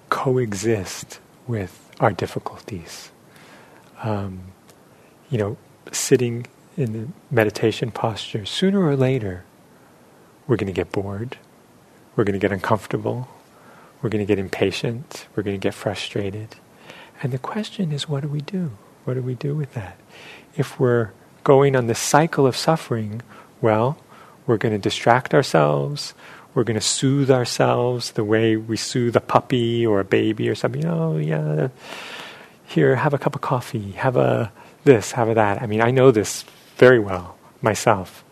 coexist 0.10 1.20
with 1.48 1.87
our 2.00 2.12
difficulties. 2.12 3.12
Um, 4.04 4.54
you 5.30 5.38
know, 5.38 5.58
sitting 5.92 6.48
in 6.76 6.94
the 6.94 7.08
meditation 7.32 7.92
posture, 7.92 8.46
sooner 8.46 8.82
or 8.82 8.96
later, 8.96 9.44
we're 10.48 10.58
going 10.58 10.68
to 10.68 10.74
get 10.74 10.92
bored, 10.92 11.38
we're 12.16 12.24
going 12.24 12.40
to 12.40 12.40
get 12.40 12.52
uncomfortable, 12.52 13.28
we're 14.02 14.10
going 14.10 14.26
to 14.26 14.28
get 14.28 14.40
impatient, 14.40 15.28
we're 15.36 15.44
going 15.44 15.60
to 15.60 15.64
get 15.64 15.74
frustrated. 15.74 16.56
And 17.22 17.34
the 17.34 17.40
question 17.40 17.92
is, 17.92 18.08
what 18.08 18.22
do 18.22 18.28
we 18.28 18.42
do? 18.42 18.72
What 19.06 19.16
do 19.16 19.22
we 19.22 19.36
do 19.36 19.56
with 19.56 19.74
that? 19.74 19.98
If 20.56 20.80
we're 20.80 21.12
going 21.44 21.76
on 21.76 21.88
this 21.88 22.00
cycle 22.00 22.46
of 22.46 22.56
suffering, 22.56 23.22
well, 23.62 23.98
we're 24.46 24.58
going 24.58 24.74
to 24.74 24.80
distract 24.80 25.34
ourselves. 25.34 26.14
We're 26.58 26.64
going 26.64 26.74
to 26.74 26.82
soothe 26.82 27.30
ourselves 27.30 28.14
the 28.14 28.24
way 28.24 28.58
we 28.58 28.78
soothe 28.78 29.16
a 29.16 29.22
puppy 29.22 29.86
or 29.86 30.00
a 30.00 30.04
baby 30.04 30.50
or 30.50 30.56
something. 30.56 30.88
Oh, 30.88 31.16
yeah, 31.16 31.68
here, 32.66 32.96
have 32.96 33.14
a 33.14 33.20
cup 33.20 33.36
of 33.36 33.42
coffee. 33.42 33.92
Have 33.92 34.18
a 34.18 34.52
this, 34.84 35.12
have 35.12 35.30
a 35.30 35.36
that. 35.36 35.62
I 35.62 35.68
mean, 35.68 35.82
I 35.82 35.92
know 35.92 36.10
this 36.10 36.46
very 36.78 36.98
well 36.98 37.38
myself. 37.62 38.26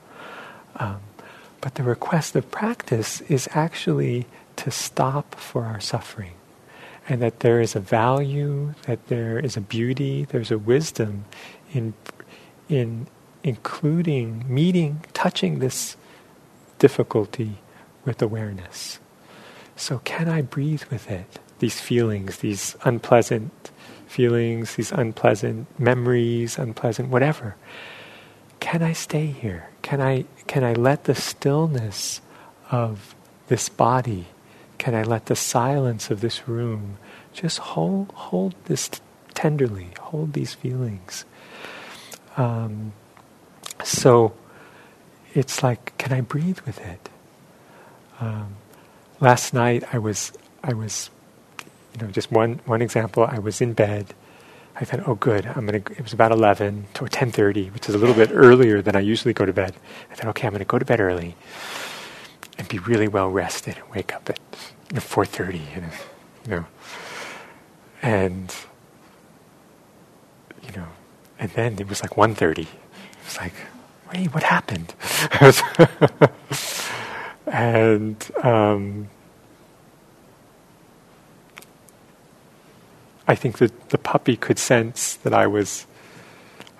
Um, 0.77 1.01
but 1.61 1.75
the 1.75 1.83
request 1.83 2.35
of 2.35 2.49
practice 2.49 3.21
is 3.21 3.47
actually 3.51 4.25
to 4.55 4.71
stop 4.71 5.35
for 5.35 5.65
our 5.65 5.79
suffering 5.79 6.33
and 7.07 7.21
that 7.21 7.41
there 7.41 7.61
is 7.61 7.75
a 7.75 7.79
value, 7.79 8.73
that 8.87 9.05
there 9.05 9.37
is 9.37 9.55
a 9.55 9.61
beauty, 9.61 10.25
there's 10.25 10.49
a 10.49 10.57
wisdom 10.57 11.25
in 11.73 11.93
in 12.69 13.05
including, 13.43 14.45
meeting, 14.47 15.05
touching 15.13 15.59
this 15.59 15.95
difficulty 16.79 17.59
with 18.05 18.21
awareness. 18.21 18.99
So 19.75 19.99
can 19.99 20.29
I 20.29 20.41
breathe 20.41 20.83
with 20.91 21.09
it? 21.11 21.39
These 21.59 21.79
feelings, 21.81 22.37
these 22.37 22.75
unpleasant 22.83 23.71
feelings, 24.07 24.75
these 24.75 24.91
unpleasant 24.91 25.67
memories, 25.79 26.57
unpleasant 26.57 27.09
whatever. 27.09 27.55
Can 28.59 28.81
I 28.81 28.93
stay 28.93 29.27
here? 29.27 29.69
Can 29.81 30.01
I 30.01 30.25
can 30.47 30.63
I 30.63 30.73
let 30.73 31.05
the 31.05 31.15
stillness 31.15 32.21
of 32.71 33.15
this 33.47 33.69
body 33.69 34.27
can 34.77 34.93
I 34.93 35.03
let 35.03 35.27
the 35.27 35.35
silence 35.35 36.11
of 36.11 36.21
this 36.21 36.47
room 36.47 36.97
just 37.33 37.59
hold, 37.59 38.11
hold 38.13 38.55
this 38.65 38.89
tenderly, 39.33 39.89
hold 39.99 40.33
these 40.33 40.53
feelings? 40.53 41.25
Um, 42.37 42.93
so 43.83 44.33
it's 45.33 45.63
like, 45.63 45.97
can 45.97 46.13
I 46.13 46.21
breathe 46.21 46.59
with 46.61 46.79
it? 46.79 47.09
Um, 48.19 48.55
last 49.19 49.53
night 49.53 49.83
I 49.93 49.97
was, 49.97 50.31
I 50.63 50.73
was, 50.73 51.09
you 51.93 52.05
know, 52.05 52.11
just 52.11 52.31
one 52.31 52.59
one 52.65 52.81
example. 52.81 53.25
I 53.25 53.39
was 53.39 53.61
in 53.61 53.73
bed. 53.73 54.13
I 54.77 54.83
thought, 54.83 55.07
oh, 55.07 55.15
good. 55.15 55.45
I'm 55.45 55.65
gonna. 55.65 55.77
It 55.77 56.01
was 56.01 56.13
about 56.13 56.31
eleven 56.31 56.87
to 56.95 57.07
ten 57.07 57.31
thirty, 57.31 57.69
which 57.69 57.87
is 57.87 57.95
a 57.95 57.97
little 57.97 58.15
bit 58.15 58.29
earlier 58.33 58.81
than 58.81 58.95
I 58.95 58.99
usually 58.99 59.33
go 59.33 59.45
to 59.45 59.53
bed. 59.53 59.75
I 60.11 60.15
thought, 60.15 60.27
okay, 60.29 60.47
I'm 60.47 60.53
gonna 60.53 60.65
go 60.65 60.79
to 60.79 60.85
bed 60.85 60.99
early 60.99 61.35
and 62.57 62.67
be 62.67 62.79
really 62.79 63.07
well 63.07 63.29
rested 63.29 63.77
and 63.77 63.89
wake 63.93 64.13
up 64.13 64.29
at 64.29 64.39
you 64.89 64.95
know, 64.95 65.01
4.30, 65.01 65.75
you 65.75 65.81
know, 65.81 65.89
you 66.45 66.51
know, 66.51 66.65
and, 68.01 68.55
you 70.63 70.71
know, 70.75 70.87
and 71.39 71.49
then 71.51 71.77
it 71.79 71.89
was 71.89 72.01
like 72.01 72.11
1.30. 72.11 72.59
It 72.59 72.67
was 73.25 73.37
like, 73.37 73.53
wait, 74.13 74.33
what 74.33 74.43
happened? 74.43 74.93
and 77.47 78.31
um, 78.43 79.09
I 83.27 83.35
think 83.35 83.57
that 83.59 83.89
the 83.89 83.97
puppy 83.97 84.35
could 84.37 84.59
sense 84.59 85.15
that 85.17 85.33
I 85.33 85.47
was, 85.47 85.85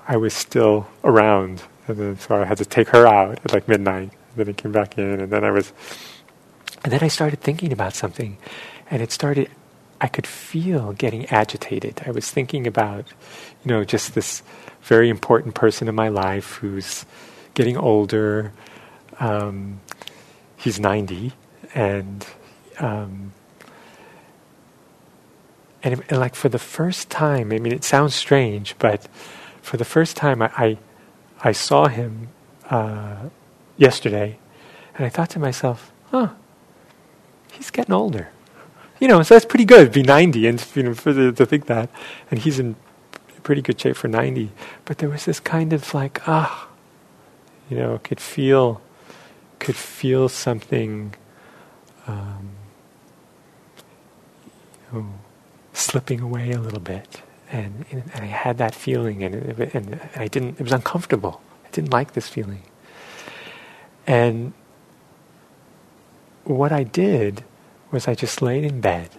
I 0.08 0.18
was 0.18 0.34
still 0.34 0.88
around, 1.04 1.64
and 1.88 1.98
then 1.98 2.20
so 2.20 2.42
I 2.42 2.46
had 2.46 2.58
to 2.58 2.66
take 2.66 2.90
her 2.90 3.08
out 3.08 3.40
at 3.44 3.54
like 3.54 3.68
midnight. 3.68 4.12
And 4.12 4.38
then 4.38 4.50
I 4.50 4.54
came 4.54 4.72
back 4.72 4.98
in, 4.98 5.22
and 5.22 5.32
then 5.32 5.44
I 5.44 5.52
was 5.52 5.72
and 6.86 6.92
then 6.92 7.02
I 7.02 7.08
started 7.08 7.42
thinking 7.42 7.74
about 7.74 7.96
something, 7.96 8.38
and 8.92 9.02
it 9.02 9.12
started, 9.12 9.50
I 10.00 10.08
could 10.08 10.28
feel 10.28 10.94
getting 10.94 11.26
agitated. 11.28 12.04
I 12.06 12.12
was 12.12 12.30
thinking 12.30 12.68
about, 12.68 13.08
you 13.64 13.72
know, 13.72 13.84
just 13.84 14.14
this 14.14 14.44
very 14.84 15.10
important 15.10 15.56
person 15.56 15.88
in 15.88 15.96
my 15.96 16.10
life 16.10 16.58
who's 16.58 17.04
getting 17.56 17.76
older. 17.76 18.54
Um, 19.20 19.80
he's 20.66 20.80
90, 20.80 21.32
and, 21.74 22.28
um, 22.80 23.32
and, 25.82 26.04
and, 26.10 26.20
like 26.20 26.36
for 26.36 26.50
the 26.50 26.60
first 26.60 27.10
time, 27.10 27.54
I 27.54 27.60
mean, 27.60 27.72
it 27.72 27.86
sounds 27.86 28.14
strange, 28.14 28.76
but 28.78 29.08
for 29.62 29.78
the 29.78 29.86
first 29.86 30.18
time, 30.18 30.42
I, 30.42 30.52
I, 30.58 30.78
I 31.42 31.52
saw 31.54 31.88
him 31.88 32.28
uh, 32.70 33.30
yesterday, 33.78 34.40
and 34.96 35.06
I 35.06 35.10
thought 35.10 35.30
to 35.32 35.40
myself, 35.40 35.94
huh 36.12 36.30
he's 37.56 37.72
getting 37.72 37.94
older. 37.94 38.30
You 39.00 39.08
know, 39.08 39.22
so 39.24 39.36
that's 39.36 39.46
pretty 39.46 39.66
good. 39.66 39.92
Be 39.92 40.04
90 40.04 40.48
and 40.48 40.66
you 40.74 40.84
know, 40.84 40.94
for 40.94 41.14
the, 41.14 41.32
to 41.32 41.46
think 41.46 41.66
that. 41.66 41.90
And 42.32 42.40
he's 42.40 42.60
in 42.60 42.76
pretty 43.44 43.62
good 43.62 43.80
shape 43.80 43.96
for 43.96 44.08
90. 44.08 44.52
But 44.86 45.00
there 45.00 45.10
was 45.10 45.26
this 45.26 45.40
kind 45.40 45.74
of 45.74 45.94
like, 45.94 46.28
ah, 46.28 46.68
You 47.70 47.78
know, 47.78 48.00
could 48.04 48.20
feel 48.20 48.82
could 49.66 49.76
feel 49.76 50.30
something 50.30 51.16
um, 52.06 52.52
you 54.94 55.00
know, 55.00 55.14
slipping 55.74 56.22
away 56.22 56.52
a 56.52 56.62
little 56.62 56.80
bit, 56.80 57.24
and, 57.52 57.84
and 57.92 58.12
I 58.14 58.26
had 58.26 58.60
that 58.60 58.76
feeling, 58.76 59.24
and, 59.24 59.34
it, 59.34 59.74
and 59.74 60.00
I 60.16 60.28
didn't. 60.28 60.60
It 60.60 60.64
was 60.64 60.72
uncomfortable. 60.72 61.42
I 61.66 61.70
didn't 61.72 61.92
like 61.92 62.14
this 62.14 62.28
feeling, 62.28 62.62
and 64.06 64.54
what 66.44 66.72
I 66.72 66.84
did 66.84 67.44
was 67.92 68.08
I 68.08 68.14
just 68.14 68.44
laid 68.44 68.64
in 68.64 68.82
bed, 68.82 69.10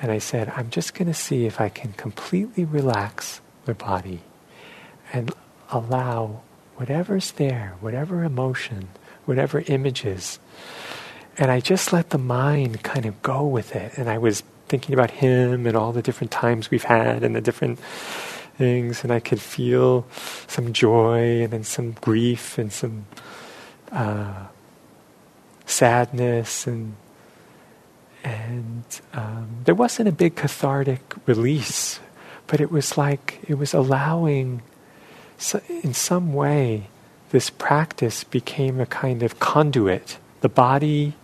and 0.00 0.10
I 0.10 0.18
said, 0.18 0.52
I'm 0.56 0.70
just 0.70 0.92
going 0.92 1.06
to 1.06 1.14
see 1.14 1.46
if 1.46 1.60
I 1.60 1.68
can 1.68 1.92
completely 1.92 2.64
relax 2.64 3.40
my 3.64 3.74
body, 3.74 4.22
and 5.12 5.30
allow 5.70 6.42
whatever's 6.74 7.30
there, 7.30 7.76
whatever 7.78 8.24
emotion, 8.24 8.88
whatever 9.24 9.62
images. 9.66 10.38
And 11.38 11.50
I 11.50 11.60
just 11.60 11.92
let 11.92 12.10
the 12.10 12.18
mind 12.18 12.82
kind 12.82 13.06
of 13.06 13.20
go 13.22 13.46
with 13.46 13.74
it. 13.74 13.96
And 13.96 14.08
I 14.08 14.18
was 14.18 14.42
thinking 14.68 14.94
about 14.94 15.10
him 15.10 15.66
and 15.66 15.76
all 15.76 15.92
the 15.92 16.02
different 16.02 16.30
times 16.30 16.70
we've 16.70 16.84
had 16.84 17.22
and 17.22 17.34
the 17.34 17.40
different 17.40 17.78
things. 18.58 19.02
And 19.02 19.12
I 19.12 19.20
could 19.20 19.40
feel 19.40 20.06
some 20.46 20.72
joy 20.72 21.42
and 21.42 21.52
then 21.52 21.64
some 21.64 21.92
grief 21.92 22.58
and 22.58 22.72
some 22.72 23.06
uh, 23.90 24.46
sadness 25.66 26.66
and 26.66 26.96
and 28.24 28.84
um, 29.12 29.48
there 29.64 29.74
wasn't 29.74 30.08
a 30.08 30.12
big 30.12 30.36
cathartic 30.36 31.00
release, 31.26 31.98
but 32.46 32.60
it 32.60 32.70
was 32.70 32.96
like 32.96 33.40
it 33.48 33.54
was 33.54 33.74
allowing, 33.74 34.62
so 35.38 35.60
in 35.82 35.92
some 35.92 36.32
way, 36.32 36.88
this 37.32 37.48
practice 37.48 38.24
became 38.24 38.78
a 38.78 38.84
kind 38.84 39.22
of 39.22 39.40
conduit. 39.40 40.18
The 40.42 40.50
body, 40.50 41.14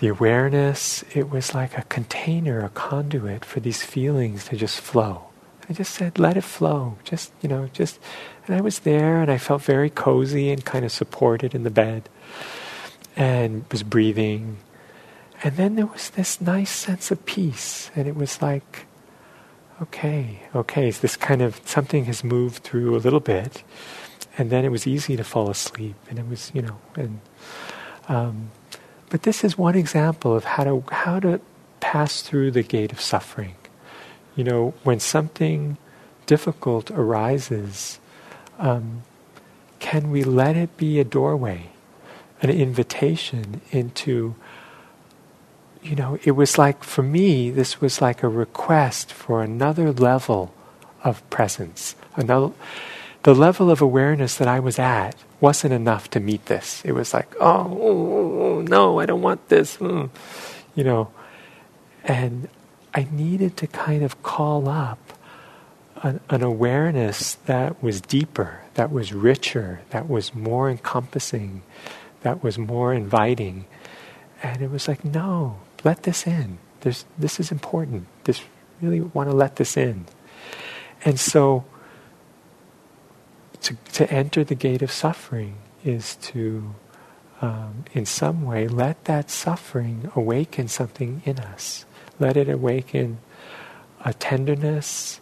the 0.00 0.08
awareness, 0.08 1.02
it 1.14 1.30
was 1.30 1.54
like 1.54 1.76
a 1.78 1.82
container, 1.84 2.62
a 2.62 2.68
conduit 2.68 3.42
for 3.42 3.60
these 3.60 3.82
feelings 3.82 4.44
to 4.48 4.56
just 4.56 4.80
flow. 4.80 5.24
I 5.68 5.72
just 5.72 5.94
said, 5.94 6.18
let 6.18 6.36
it 6.36 6.44
flow. 6.44 6.98
Just, 7.04 7.32
you 7.40 7.48
know, 7.48 7.70
just. 7.72 7.98
And 8.46 8.54
I 8.54 8.60
was 8.60 8.80
there 8.80 9.22
and 9.22 9.30
I 9.30 9.38
felt 9.38 9.62
very 9.62 9.88
cozy 9.88 10.50
and 10.50 10.62
kind 10.62 10.84
of 10.84 10.92
supported 10.92 11.54
in 11.54 11.62
the 11.62 11.70
bed 11.70 12.08
and 13.16 13.64
was 13.72 13.82
breathing. 13.82 14.58
And 15.42 15.56
then 15.56 15.76
there 15.76 15.86
was 15.86 16.10
this 16.10 16.38
nice 16.38 16.70
sense 16.70 17.10
of 17.10 17.24
peace. 17.24 17.90
And 17.96 18.06
it 18.06 18.14
was 18.14 18.42
like, 18.42 18.84
okay, 19.80 20.42
okay, 20.54 20.90
this 20.90 21.16
kind 21.16 21.40
of 21.40 21.60
something 21.64 22.04
has 22.04 22.22
moved 22.22 22.62
through 22.62 22.94
a 22.94 23.00
little 23.00 23.20
bit 23.20 23.62
and 24.38 24.50
then 24.50 24.64
it 24.64 24.70
was 24.70 24.86
easy 24.86 25.16
to 25.16 25.24
fall 25.24 25.50
asleep, 25.50 25.96
and 26.08 26.18
it 26.18 26.28
was 26.28 26.50
you 26.54 26.62
know, 26.62 26.78
and 26.94 27.20
um, 28.08 28.50
but 29.10 29.24
this 29.24 29.44
is 29.44 29.58
one 29.58 29.74
example 29.74 30.34
of 30.34 30.44
how 30.44 30.64
to 30.64 30.84
how 30.90 31.20
to 31.20 31.40
pass 31.80 32.22
through 32.22 32.52
the 32.52 32.62
gate 32.62 32.92
of 32.92 33.00
suffering. 33.00 33.56
You 34.36 34.44
know, 34.44 34.74
when 34.84 35.00
something 35.00 35.76
difficult 36.26 36.90
arises, 36.92 37.98
um, 38.58 39.02
can 39.80 40.10
we 40.10 40.22
let 40.22 40.56
it 40.56 40.76
be 40.76 41.00
a 41.00 41.04
doorway, 41.04 41.70
an 42.40 42.50
invitation 42.50 43.60
into 43.72 44.36
you 45.82 45.94
know, 45.94 46.18
it 46.24 46.32
was 46.32 46.58
like, 46.58 46.82
for 46.82 47.02
me, 47.02 47.50
this 47.50 47.80
was 47.80 48.00
like 48.00 48.22
a 48.22 48.28
request 48.28 49.12
for 49.12 49.42
another 49.42 49.92
level 49.92 50.52
of 51.04 51.28
presence. 51.30 51.94
Another, 52.16 52.52
the 53.22 53.34
level 53.34 53.70
of 53.70 53.80
awareness 53.80 54.36
that 54.36 54.48
I 54.48 54.60
was 54.60 54.78
at 54.78 55.16
wasn't 55.40 55.72
enough 55.72 56.10
to 56.10 56.20
meet 56.20 56.46
this. 56.46 56.82
It 56.84 56.92
was 56.92 57.12
like, 57.12 57.34
oh, 57.40 57.78
oh, 57.80 58.42
oh 58.42 58.60
no, 58.62 59.00
I 59.00 59.06
don't 59.06 59.22
want 59.22 59.48
this. 59.48 59.76
Mm. 59.78 60.10
You 60.74 60.84
know, 60.84 61.10
and 62.04 62.48
I 62.94 63.06
needed 63.10 63.56
to 63.58 63.66
kind 63.66 64.02
of 64.02 64.22
call 64.22 64.68
up 64.68 64.98
an, 66.02 66.20
an, 66.30 66.42
awareness 66.42 67.34
that 67.46 67.82
was 67.82 68.00
deeper, 68.00 68.60
that 68.74 68.92
was 68.92 69.12
richer, 69.12 69.80
that 69.90 70.08
was 70.08 70.34
more 70.34 70.70
encompassing, 70.70 71.62
that 72.22 72.42
was 72.42 72.56
more 72.56 72.94
inviting. 72.94 73.66
And 74.42 74.62
it 74.62 74.70
was 74.70 74.86
like, 74.86 75.04
no, 75.04 75.58
let 75.84 76.04
this 76.04 76.26
in. 76.26 76.58
There's, 76.80 77.04
this 77.18 77.40
is 77.40 77.50
important. 77.50 78.06
This 78.24 78.40
really 78.80 79.00
want 79.00 79.28
to 79.28 79.36
let 79.36 79.56
this 79.56 79.76
in. 79.76 80.06
And 81.04 81.18
so 81.18 81.64
to, 83.62 83.76
to 83.94 84.10
enter 84.12 84.44
the 84.44 84.54
gate 84.54 84.82
of 84.82 84.90
suffering 84.90 85.56
is 85.84 86.16
to, 86.16 86.74
um, 87.40 87.84
in 87.92 88.06
some 88.06 88.44
way, 88.44 88.68
let 88.68 89.04
that 89.04 89.30
suffering 89.30 90.10
awaken 90.14 90.68
something 90.68 91.22
in 91.24 91.38
us. 91.38 91.84
Let 92.18 92.36
it 92.36 92.48
awaken 92.48 93.18
a 94.04 94.12
tenderness, 94.12 95.20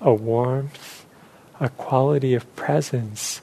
a 0.00 0.12
warmth, 0.12 1.06
a 1.58 1.68
quality 1.68 2.34
of 2.34 2.56
presence 2.56 3.42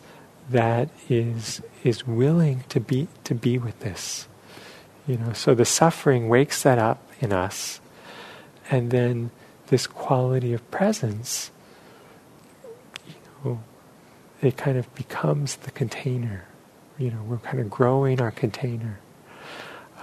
that 0.49 0.89
is 1.09 1.61
is 1.83 2.07
willing 2.07 2.63
to 2.69 2.79
be 2.79 3.07
to 3.23 3.35
be 3.35 3.57
with 3.57 3.79
this. 3.79 4.27
You 5.05 5.17
know, 5.17 5.33
so 5.33 5.53
the 5.53 5.65
suffering 5.65 6.27
wakes 6.27 6.63
that 6.63 6.79
up 6.79 7.01
in 7.19 7.31
us, 7.31 7.79
and 8.69 8.91
then 8.91 9.31
this 9.67 9.87
quality 9.87 10.53
of 10.53 10.69
presence, 10.71 11.51
you 13.07 13.13
know, 13.45 13.63
it 14.41 14.57
kind 14.57 14.77
of 14.77 14.93
becomes 14.95 15.57
the 15.57 15.71
container. 15.71 16.45
You 16.97 17.11
know, 17.11 17.23
we're 17.23 17.37
kind 17.37 17.59
of 17.59 17.69
growing 17.69 18.21
our 18.21 18.31
container, 18.31 18.99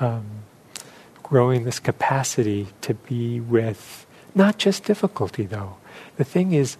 um, 0.00 0.26
growing 1.22 1.64
this 1.64 1.80
capacity 1.80 2.68
to 2.82 2.94
be 2.94 3.40
with 3.40 4.06
not 4.34 4.58
just 4.58 4.84
difficulty, 4.84 5.46
though. 5.46 5.76
The 6.16 6.24
thing 6.24 6.52
is, 6.52 6.76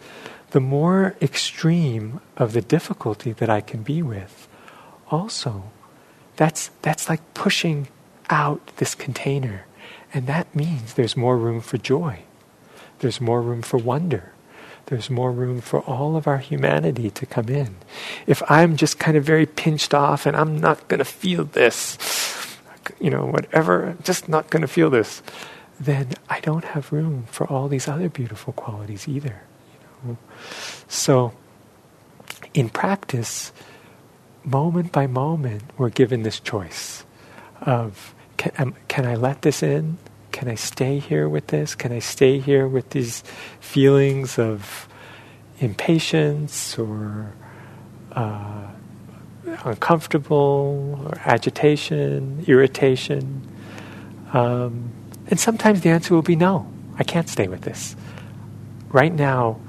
the 0.51 0.61
more 0.61 1.17
extreme 1.21 2.21
of 2.37 2.53
the 2.53 2.61
difficulty 2.61 3.33
that 3.33 3.51
I 3.51 3.61
can 3.61 3.83
be 3.83 4.03
with, 4.03 4.49
also, 5.11 5.65
that's 6.37 6.71
that's 6.83 7.09
like 7.09 7.35
pushing 7.35 7.89
out 8.31 8.61
this 8.77 8.95
container, 8.95 9.67
and 10.13 10.27
that 10.27 10.55
means 10.55 10.95
there's 10.95 11.17
more 11.17 11.37
room 11.37 11.61
for 11.61 11.79
joy. 11.79 12.21
There's 13.01 13.21
more 13.21 13.43
room 13.43 13.63
for 13.63 13.77
wonder 13.77 14.34
there's 14.87 15.09
more 15.09 15.33
room 15.33 15.61
for 15.61 15.81
all 15.81 16.17
of 16.17 16.27
our 16.27 16.39
humanity 16.39 17.11
to 17.11 17.27
come 17.27 17.49
in. 17.49 17.77
If 18.27 18.43
I'm 18.51 18.77
just 18.77 18.99
kind 18.99 19.17
of 19.17 19.25
very 19.25 19.47
pinched 19.47 19.95
off 19.95 20.27
and 20.27 20.37
I'm 20.37 20.59
not 20.59 20.89
going 20.89 20.99
to 20.99 21.05
feel 21.05 21.45
this, 21.45 21.99
you 23.01 23.11
know, 23.11 23.27
whatever, 23.27 23.97
just 24.03 24.29
not 24.29 24.51
going 24.51 24.63
to 24.63 24.69
feel 24.69 24.91
this, 24.91 25.23
then 25.81 26.13
I 26.29 26.41
don't 26.41 26.65
have 26.65 26.93
room 26.93 27.25
for 27.31 27.47
all 27.47 27.69
these 27.69 27.89
other 27.89 28.09
beautiful 28.09 28.53
qualities 28.53 29.09
either. 29.09 29.43
You 30.05 30.11
know? 30.11 30.19
So, 30.89 31.33
in 32.53 32.69
practice, 32.69 33.53
moment 34.45 34.93
by 34.93 35.07
moment, 35.07 35.63
we're 35.79 35.91
given 35.91 36.23
this 36.23 36.39
choice 36.39 37.05
of 37.61 38.15
can, 38.37 38.75
can 38.89 39.07
I 39.07 39.15
let 39.15 39.43
this 39.43 39.63
in? 39.63 39.99
Can 40.35 40.49
I 40.49 40.57
stay 40.57 40.99
here 40.99 41.29
with 41.29 41.47
this? 41.47 41.77
Can 41.77 41.93
I 41.93 42.01
stay 42.01 42.41
here 42.41 42.67
with 42.67 42.91
these 42.91 43.23
feelings 43.61 44.37
of 44.37 44.89
impatience 45.61 46.77
or 46.77 47.33
uh, 48.11 48.67
uncomfortable 49.65 51.01
or 51.05 51.19
agitation, 51.25 52.45
irritation? 52.49 53.47
Um, 54.33 54.91
and 55.29 55.39
sometimes 55.39 55.83
the 55.83 55.91
answer 55.91 56.13
will 56.13 56.23
be 56.23 56.35
no, 56.35 56.67
I 56.99 57.05
can't 57.05 57.29
stay 57.29 57.47
with 57.47 57.61
this. 57.61 57.95
Right 58.89 59.15
now, 59.15 59.61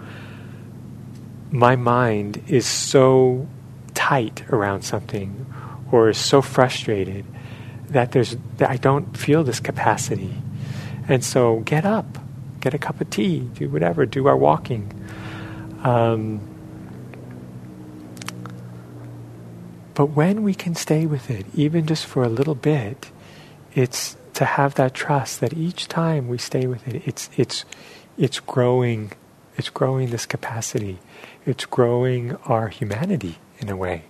my 1.51 1.75
mind 1.75 2.41
is 2.47 2.65
so 2.65 3.47
tight 3.93 4.43
around 4.49 4.81
something 4.81 5.45
or 5.91 6.09
is 6.09 6.17
so 6.17 6.41
frustrated 6.41 7.23
that 7.89 8.13
there's 8.13 8.35
that 8.57 8.71
I 8.71 8.77
don't 8.77 9.15
feel 9.15 9.43
this 9.43 9.59
capacity 9.59 10.33
and 11.07 11.23
so 11.23 11.59
get 11.59 11.85
up, 11.85 12.17
get 12.61 12.73
a 12.73 12.77
cup 12.77 12.99
of 13.01 13.09
tea, 13.09 13.39
do 13.39 13.69
whatever, 13.69 14.05
do 14.05 14.27
our 14.27 14.37
walking. 14.37 14.91
Um, 15.83 16.41
but 19.93 20.07
when 20.07 20.43
we 20.43 20.53
can 20.53 20.75
stay 20.75 21.05
with 21.05 21.29
it, 21.29 21.45
even 21.53 21.85
just 21.85 22.05
for 22.05 22.23
a 22.23 22.29
little 22.29 22.55
bit, 22.55 23.11
it's 23.73 24.17
to 24.33 24.45
have 24.45 24.75
that 24.75 24.93
trust 24.93 25.39
that 25.39 25.53
each 25.53 25.87
time 25.87 26.27
we 26.27 26.37
stay 26.37 26.67
with 26.67 26.87
it, 26.87 27.01
it's 27.05 27.29
it's 27.37 27.65
it's 28.17 28.39
growing, 28.39 29.11
it's 29.57 29.69
growing 29.69 30.09
this 30.09 30.25
capacity, 30.25 30.99
it's 31.45 31.65
growing 31.65 32.35
our 32.45 32.67
humanity 32.67 33.37
in 33.59 33.69
a 33.69 33.75
way, 33.75 34.03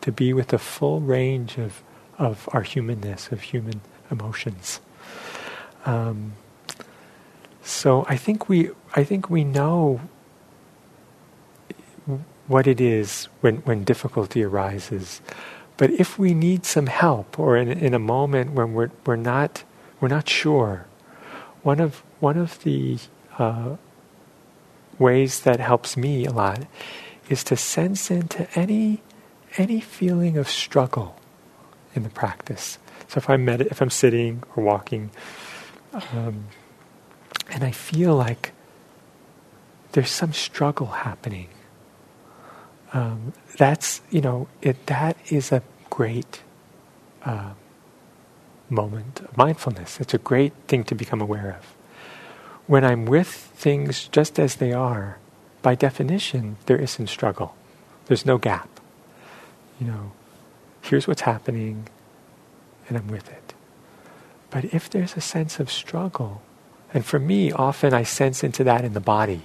to 0.00 0.12
be 0.12 0.32
with 0.32 0.48
the 0.48 0.58
full 0.58 1.00
range 1.00 1.58
of 1.58 1.82
of 2.18 2.48
our 2.52 2.62
humanness, 2.62 3.32
of 3.32 3.40
human 3.40 3.80
emotions. 4.10 4.80
Um, 5.84 6.34
so 7.62 8.04
I 8.08 8.16
think 8.16 8.48
we 8.48 8.70
I 8.94 9.04
think 9.04 9.30
we 9.30 9.44
know 9.44 10.00
what 12.46 12.66
it 12.66 12.80
is 12.80 13.28
when, 13.40 13.56
when 13.58 13.84
difficulty 13.84 14.42
arises. 14.42 15.22
But 15.76 15.90
if 15.90 16.18
we 16.18 16.34
need 16.34 16.66
some 16.66 16.86
help, 16.86 17.38
or 17.38 17.56
in, 17.56 17.70
in 17.70 17.94
a 17.94 17.98
moment 17.98 18.52
when 18.52 18.74
we're, 18.74 18.90
we're, 19.06 19.16
not, 19.16 19.64
we're 20.00 20.08
not 20.08 20.28
sure, 20.28 20.86
one 21.62 21.80
of, 21.80 22.02
one 22.20 22.36
of 22.36 22.62
the 22.62 22.98
uh, 23.38 23.76
ways 24.98 25.40
that 25.40 25.60
helps 25.60 25.96
me 25.96 26.26
a 26.26 26.30
lot 26.30 26.66
is 27.30 27.42
to 27.44 27.56
sense 27.56 28.10
into 28.10 28.46
any, 28.58 29.00
any 29.56 29.80
feeling 29.80 30.36
of 30.36 30.48
struggle 30.48 31.16
in 31.94 32.02
the 32.02 32.10
practice. 32.10 32.78
So 33.08 33.18
if 33.18 33.30
I'm, 33.30 33.44
med- 33.44 33.62
if 33.62 33.80
I'm 33.80 33.90
sitting 33.90 34.42
or 34.56 34.62
walking, 34.62 35.10
um, 36.12 36.48
and 37.50 37.64
I 37.64 37.70
feel 37.70 38.14
like 38.14 38.52
there's 39.92 40.10
some 40.10 40.32
struggle 40.32 40.88
happening, 40.88 41.48
um, 42.92 43.32
that's 43.56 44.00
you 44.10 44.20
know 44.20 44.48
it, 44.60 44.86
that 44.86 45.16
is 45.30 45.52
a 45.52 45.62
great 45.90 46.42
uh, 47.24 47.52
moment 48.68 49.20
of 49.20 49.36
mindfulness. 49.36 50.00
It's 50.00 50.14
a 50.14 50.18
great 50.18 50.52
thing 50.66 50.84
to 50.84 50.94
become 50.94 51.20
aware 51.20 51.56
of. 51.58 51.74
When 52.66 52.84
I'm 52.84 53.04
with 53.04 53.28
things 53.28 54.08
just 54.08 54.38
as 54.38 54.56
they 54.56 54.72
are, 54.72 55.18
by 55.62 55.74
definition, 55.74 56.56
there 56.66 56.78
isn't 56.78 57.08
struggle. 57.08 57.54
There's 58.06 58.26
no 58.26 58.38
gap. 58.38 58.68
You 59.80 59.86
know, 59.88 60.12
here's 60.80 61.06
what's 61.06 61.22
happening, 61.22 61.88
and 62.88 62.96
I'm 62.96 63.08
with 63.08 63.30
it. 63.30 63.54
But 64.50 64.66
if 64.66 64.88
there's 64.90 65.16
a 65.16 65.20
sense 65.20 65.58
of 65.60 65.70
struggle, 65.70 66.42
and 66.94 67.04
for 67.04 67.18
me, 67.18 67.52
often 67.52 67.94
I 67.94 68.02
sense 68.02 68.44
into 68.44 68.64
that 68.64 68.84
in 68.84 68.92
the 68.92 69.00
body. 69.00 69.42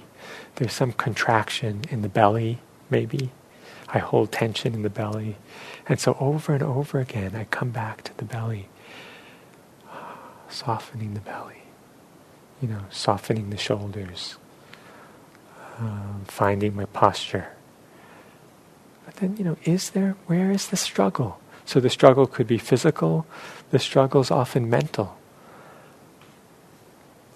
There's 0.56 0.72
some 0.72 0.92
contraction 0.92 1.82
in 1.90 2.02
the 2.02 2.08
belly, 2.08 2.58
maybe. 2.90 3.30
I 3.88 3.98
hold 3.98 4.32
tension 4.32 4.74
in 4.74 4.82
the 4.82 4.90
belly. 4.90 5.36
And 5.88 5.98
so 5.98 6.16
over 6.20 6.52
and 6.52 6.62
over 6.62 6.98
again, 7.00 7.34
I 7.34 7.44
come 7.44 7.70
back 7.70 8.02
to 8.04 8.16
the 8.18 8.24
belly, 8.24 8.68
softening 10.48 11.14
the 11.14 11.20
belly, 11.20 11.62
you 12.60 12.68
know, 12.68 12.82
softening 12.90 13.50
the 13.50 13.56
shoulders, 13.56 14.36
um, 15.78 16.24
finding 16.26 16.76
my 16.76 16.84
posture. 16.86 17.48
But 19.06 19.16
then, 19.16 19.36
you 19.38 19.44
know, 19.44 19.56
is 19.64 19.90
there, 19.90 20.16
where 20.26 20.50
is 20.50 20.68
the 20.68 20.76
struggle? 20.76 21.40
So 21.64 21.80
the 21.80 21.90
struggle 21.90 22.26
could 22.26 22.46
be 22.46 22.58
physical, 22.58 23.26
the 23.70 23.78
struggle 23.78 24.20
is 24.20 24.30
often 24.30 24.68
mental. 24.68 25.17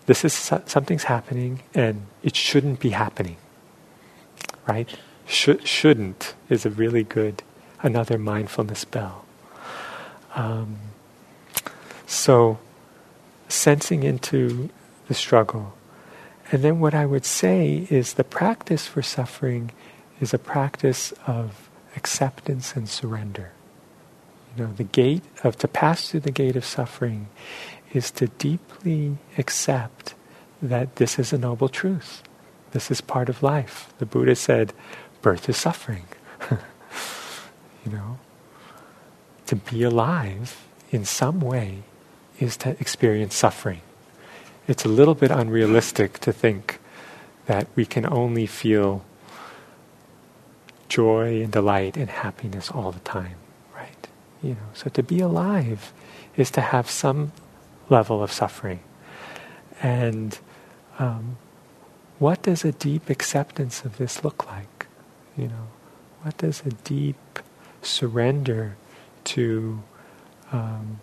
This 0.06 0.24
is 0.24 0.32
something's 0.32 1.04
happening 1.04 1.62
and 1.74 2.06
it 2.22 2.36
shouldn't 2.36 2.80
be 2.80 2.90
happening. 2.90 3.36
Right? 4.66 4.88
Should, 5.26 5.66
shouldn't 5.66 6.34
is 6.48 6.66
a 6.66 6.70
really 6.70 7.04
good, 7.04 7.42
another 7.82 8.18
mindfulness 8.18 8.84
bell. 8.84 9.24
Um, 10.34 10.76
so, 12.06 12.58
sensing 13.48 14.02
into 14.02 14.70
the 15.08 15.14
struggle. 15.14 15.74
And 16.50 16.62
then 16.62 16.80
what 16.80 16.94
I 16.94 17.06
would 17.06 17.24
say 17.24 17.86
is 17.90 18.14
the 18.14 18.24
practice 18.24 18.86
for 18.86 19.02
suffering 19.02 19.70
is 20.20 20.34
a 20.34 20.38
practice 20.38 21.12
of 21.26 21.70
acceptance 21.96 22.76
and 22.76 22.88
surrender. 22.88 23.52
You 24.56 24.64
know, 24.64 24.72
the 24.72 24.84
gate 24.84 25.22
of 25.42 25.56
to 25.58 25.68
pass 25.68 26.10
through 26.10 26.20
the 26.20 26.30
gate 26.30 26.56
of 26.56 26.64
suffering 26.64 27.28
is 27.92 28.10
to 28.12 28.26
deeply 28.26 29.16
accept 29.38 30.14
that 30.60 30.96
this 30.96 31.18
is 31.18 31.32
a 31.32 31.38
noble 31.38 31.68
truth. 31.68 32.22
This 32.72 32.90
is 32.90 33.00
part 33.00 33.28
of 33.28 33.42
life. 33.42 33.92
The 33.98 34.06
Buddha 34.06 34.34
said, 34.34 34.72
birth 35.20 35.48
is 35.48 35.56
suffering. 35.56 36.06
you 36.50 37.92
know? 37.92 38.18
To 39.46 39.56
be 39.56 39.82
alive 39.82 40.66
in 40.90 41.04
some 41.04 41.40
way 41.40 41.82
is 42.38 42.56
to 42.58 42.70
experience 42.80 43.34
suffering. 43.34 43.82
It's 44.66 44.84
a 44.84 44.88
little 44.88 45.14
bit 45.14 45.30
unrealistic 45.30 46.18
to 46.20 46.32
think 46.32 46.78
that 47.46 47.66
we 47.74 47.84
can 47.84 48.06
only 48.06 48.46
feel 48.46 49.04
joy 50.88 51.42
and 51.42 51.50
delight 51.50 51.96
and 51.96 52.08
happiness 52.08 52.70
all 52.70 52.92
the 52.92 53.00
time, 53.00 53.36
right? 53.74 54.06
You 54.42 54.50
know, 54.50 54.68
so 54.74 54.88
to 54.90 55.02
be 55.02 55.20
alive 55.20 55.92
is 56.36 56.50
to 56.52 56.60
have 56.60 56.88
some 56.88 57.32
level 57.92 58.22
of 58.22 58.32
suffering. 58.32 58.80
And 59.82 60.38
um, 60.98 61.36
what 62.18 62.42
does 62.42 62.64
a 62.64 62.72
deep 62.72 63.10
acceptance 63.10 63.84
of 63.84 63.98
this 63.98 64.24
look 64.24 64.46
like? 64.46 64.86
You 65.36 65.48
know, 65.48 65.68
what 66.22 66.36
does 66.38 66.62
a 66.66 66.70
deep 66.70 67.16
surrender 67.82 68.76
to, 69.24 69.82
um, 70.50 71.00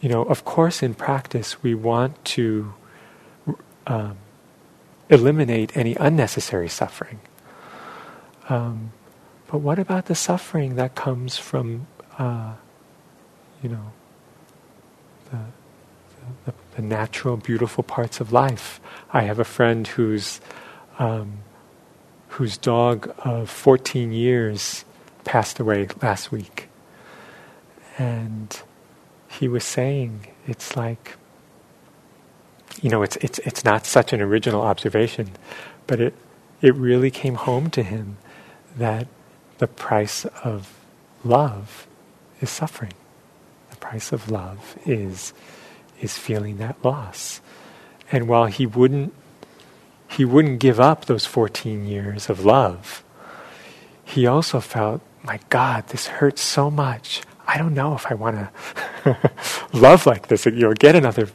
you 0.00 0.08
know, 0.08 0.22
of 0.22 0.44
course, 0.44 0.82
in 0.82 0.94
practice, 0.94 1.62
we 1.62 1.74
want 1.74 2.22
to 2.24 2.74
um, 3.86 4.16
eliminate 5.08 5.76
any 5.76 5.94
unnecessary 5.96 6.68
suffering. 6.68 7.20
Um, 8.48 8.92
but 9.48 9.58
what 9.58 9.78
about 9.78 10.06
the 10.06 10.14
suffering 10.14 10.76
that 10.76 10.94
comes 10.94 11.36
from, 11.38 11.86
uh, 12.18 12.54
you 13.62 13.68
know, 13.68 13.92
the, 15.30 15.38
the, 16.44 16.54
the, 16.76 16.82
natural, 16.82 17.36
beautiful 17.36 17.84
parts 17.84 18.20
of 18.20 18.32
life? 18.32 18.80
I 19.12 19.22
have 19.22 19.38
a 19.38 19.44
friend 19.44 19.86
who's 19.86 20.40
um, 20.98 21.38
whose 22.34 22.56
dog 22.56 23.14
of 23.18 23.48
14 23.48 24.12
years 24.12 24.84
passed 25.24 25.60
away 25.60 25.86
last 26.02 26.32
week. 26.32 26.68
And 27.96 28.60
he 29.28 29.46
was 29.46 29.62
saying, 29.62 30.26
it's 30.46 30.76
like, 30.76 31.16
you 32.82 32.90
know, 32.90 33.02
it's, 33.02 33.16
it's, 33.16 33.38
it's 33.40 33.64
not 33.64 33.86
such 33.86 34.12
an 34.12 34.20
original 34.20 34.62
observation, 34.62 35.30
but 35.86 36.00
it, 36.00 36.14
it 36.60 36.74
really 36.74 37.10
came 37.10 37.36
home 37.36 37.70
to 37.70 37.84
him 37.84 38.16
that 38.76 39.06
the 39.58 39.68
price 39.68 40.24
of 40.42 40.76
love 41.24 41.86
is 42.40 42.50
suffering. 42.50 42.94
The 43.70 43.76
price 43.76 44.10
of 44.10 44.28
love 44.28 44.76
is, 44.84 45.32
is 46.04 46.18
feeling 46.18 46.58
that 46.58 46.76
loss. 46.84 47.40
And 48.12 48.28
while 48.28 48.46
he 48.46 48.66
wouldn't 48.66 49.14
he 50.14 50.24
wouldn't 50.24 50.60
give 50.60 50.78
up 50.78 51.06
those 51.06 51.26
14 51.26 51.86
years 51.86 52.30
of 52.30 52.44
love. 52.44 53.02
He 54.04 54.26
also 54.26 54.60
felt, 54.60 55.00
my 55.22 55.40
God, 55.48 55.88
this 55.88 56.06
hurts 56.06 56.40
so 56.40 56.70
much. 56.70 57.22
I 57.48 57.58
don't 57.58 57.74
know 57.74 57.94
if 57.94 58.06
I 58.06 58.14
want 58.14 58.36
to 58.36 59.18
love 59.72 60.06
like 60.06 60.28
this. 60.28 60.46
You 60.46 60.52
know, 60.52 60.72
get 60.74 60.94
another 60.94 61.30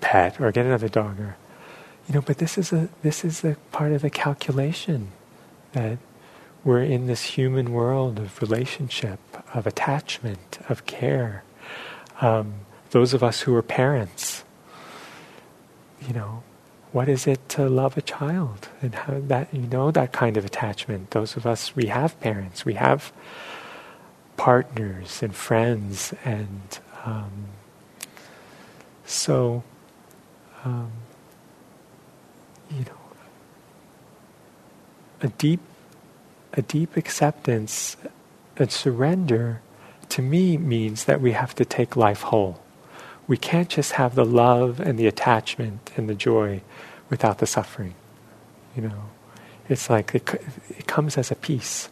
pet 0.00 0.40
or 0.40 0.50
get 0.50 0.64
another 0.64 0.88
dog, 0.88 1.20
or 1.20 1.36
you 2.08 2.14
know. 2.14 2.20
But 2.20 2.38
this 2.38 2.58
is 2.58 2.72
a 2.72 2.88
this 3.02 3.24
is 3.24 3.44
a 3.44 3.56
part 3.70 3.92
of 3.92 4.02
the 4.02 4.10
calculation 4.10 5.12
that 5.72 5.98
we're 6.64 6.82
in 6.82 7.06
this 7.06 7.22
human 7.22 7.72
world 7.72 8.18
of 8.18 8.40
relationship, 8.40 9.20
of 9.52 9.66
attachment, 9.66 10.58
of 10.68 10.86
care. 10.86 11.44
Um, 12.20 12.54
those 12.90 13.14
of 13.14 13.22
us 13.22 13.40
who 13.42 13.54
are 13.54 13.62
parents, 13.62 14.44
you 16.06 16.12
know, 16.14 16.42
what 16.92 17.08
is 17.08 17.26
it 17.26 17.48
to 17.48 17.68
love 17.68 17.96
a 17.96 18.02
child? 18.02 18.68
And 18.80 18.94
how 18.94 19.18
that 19.18 19.52
you 19.52 19.62
know 19.62 19.90
that 19.90 20.12
kind 20.12 20.36
of 20.36 20.44
attachment. 20.44 21.10
Those 21.10 21.36
of 21.36 21.44
us 21.46 21.74
we 21.74 21.86
have 21.86 22.18
parents. 22.20 22.64
We 22.64 22.74
have 22.74 23.12
partners 24.36 25.22
and 25.22 25.34
friends 25.34 26.14
and 26.24 26.78
um, 27.04 27.48
so 29.04 29.62
um, 30.64 30.90
you 32.70 32.84
know 32.84 33.00
a 35.20 35.28
deep 35.28 35.60
a 36.52 36.62
deep 36.62 36.96
acceptance 36.96 37.96
and 38.56 38.70
surrender 38.70 39.60
to 40.08 40.22
me 40.22 40.56
means 40.56 41.04
that 41.04 41.20
we 41.20 41.32
have 41.32 41.54
to 41.56 41.64
take 41.64 41.96
life 41.96 42.22
whole 42.22 42.60
we 43.26 43.36
can't 43.36 43.68
just 43.68 43.92
have 43.92 44.14
the 44.14 44.24
love 44.24 44.80
and 44.80 44.98
the 44.98 45.06
attachment 45.06 45.90
and 45.96 46.08
the 46.08 46.14
joy 46.14 46.60
without 47.08 47.38
the 47.38 47.46
suffering. 47.46 47.94
You 48.76 48.82
know, 48.82 49.10
it's 49.68 49.88
like 49.88 50.14
it, 50.14 50.34
it 50.70 50.86
comes 50.86 51.16
as 51.16 51.30
a 51.30 51.34
piece. 51.34 51.88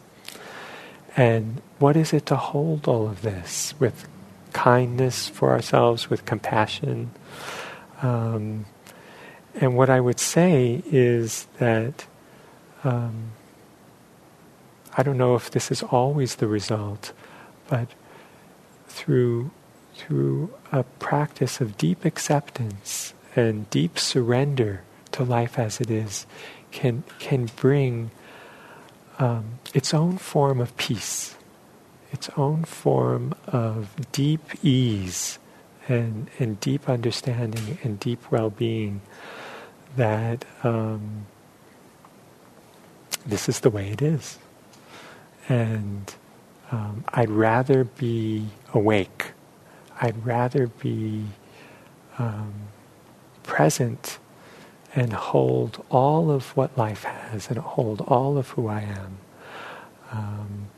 And 1.15 1.61
what 1.79 1.95
is 1.95 2.13
it 2.13 2.25
to 2.27 2.35
hold 2.35 2.87
all 2.87 3.07
of 3.07 3.21
this 3.21 3.73
with 3.79 4.07
kindness 4.51 5.27
for 5.27 5.51
ourselves, 5.51 6.09
with 6.09 6.25
compassion? 6.25 7.11
Um, 8.01 8.65
and 9.55 9.75
what 9.75 9.89
I 9.89 9.99
would 9.99 10.19
say 10.19 10.81
is 10.85 11.47
that 11.59 12.05
um, 12.83 13.31
I 14.97 15.03
don't 15.03 15.17
know 15.17 15.35
if 15.35 15.51
this 15.51 15.71
is 15.71 15.83
always 15.83 16.35
the 16.35 16.47
result, 16.47 17.13
but 17.69 17.87
through 18.87 19.51
through 19.95 20.53
a 20.71 20.83
practice 20.83 21.61
of 21.61 21.77
deep 21.77 22.05
acceptance 22.05 23.13
and 23.35 23.69
deep 23.69 23.97
surrender 23.99 24.81
to 25.11 25.23
life 25.23 25.59
as 25.59 25.79
it 25.79 25.89
is 25.89 26.25
can 26.71 27.03
can 27.19 27.49
bring 27.55 28.11
um, 29.19 29.59
its 29.73 29.93
own 29.93 30.17
form 30.17 30.59
of 30.59 30.75
peace, 30.77 31.35
its 32.11 32.29
own 32.35 32.63
form 32.63 33.35
of 33.47 33.95
deep 34.11 34.41
ease 34.63 35.39
and, 35.87 36.29
and 36.39 36.59
deep 36.59 36.89
understanding 36.89 37.77
and 37.83 37.99
deep 37.99 38.31
well 38.31 38.49
being 38.49 39.01
that 39.95 40.45
um, 40.63 41.25
this 43.25 43.47
is 43.47 43.59
the 43.59 43.69
way 43.69 43.89
it 43.89 44.01
is. 44.01 44.37
And 45.47 46.13
um, 46.71 47.03
I'd 47.09 47.29
rather 47.29 47.83
be 47.83 48.47
awake. 48.73 49.33
I'd 50.01 50.25
rather 50.25 50.67
be 50.67 51.25
um, 52.17 52.53
present 53.43 54.19
and 54.95 55.13
hold 55.13 55.83
all 55.89 56.29
of 56.31 56.55
what 56.55 56.77
life 56.77 57.03
has 57.03 57.49
and 57.49 57.57
hold 57.57 58.01
all 58.01 58.37
of 58.37 58.49
who 58.49 58.67
I 58.67 58.81
am. 58.81 59.17
Um, 60.11 60.69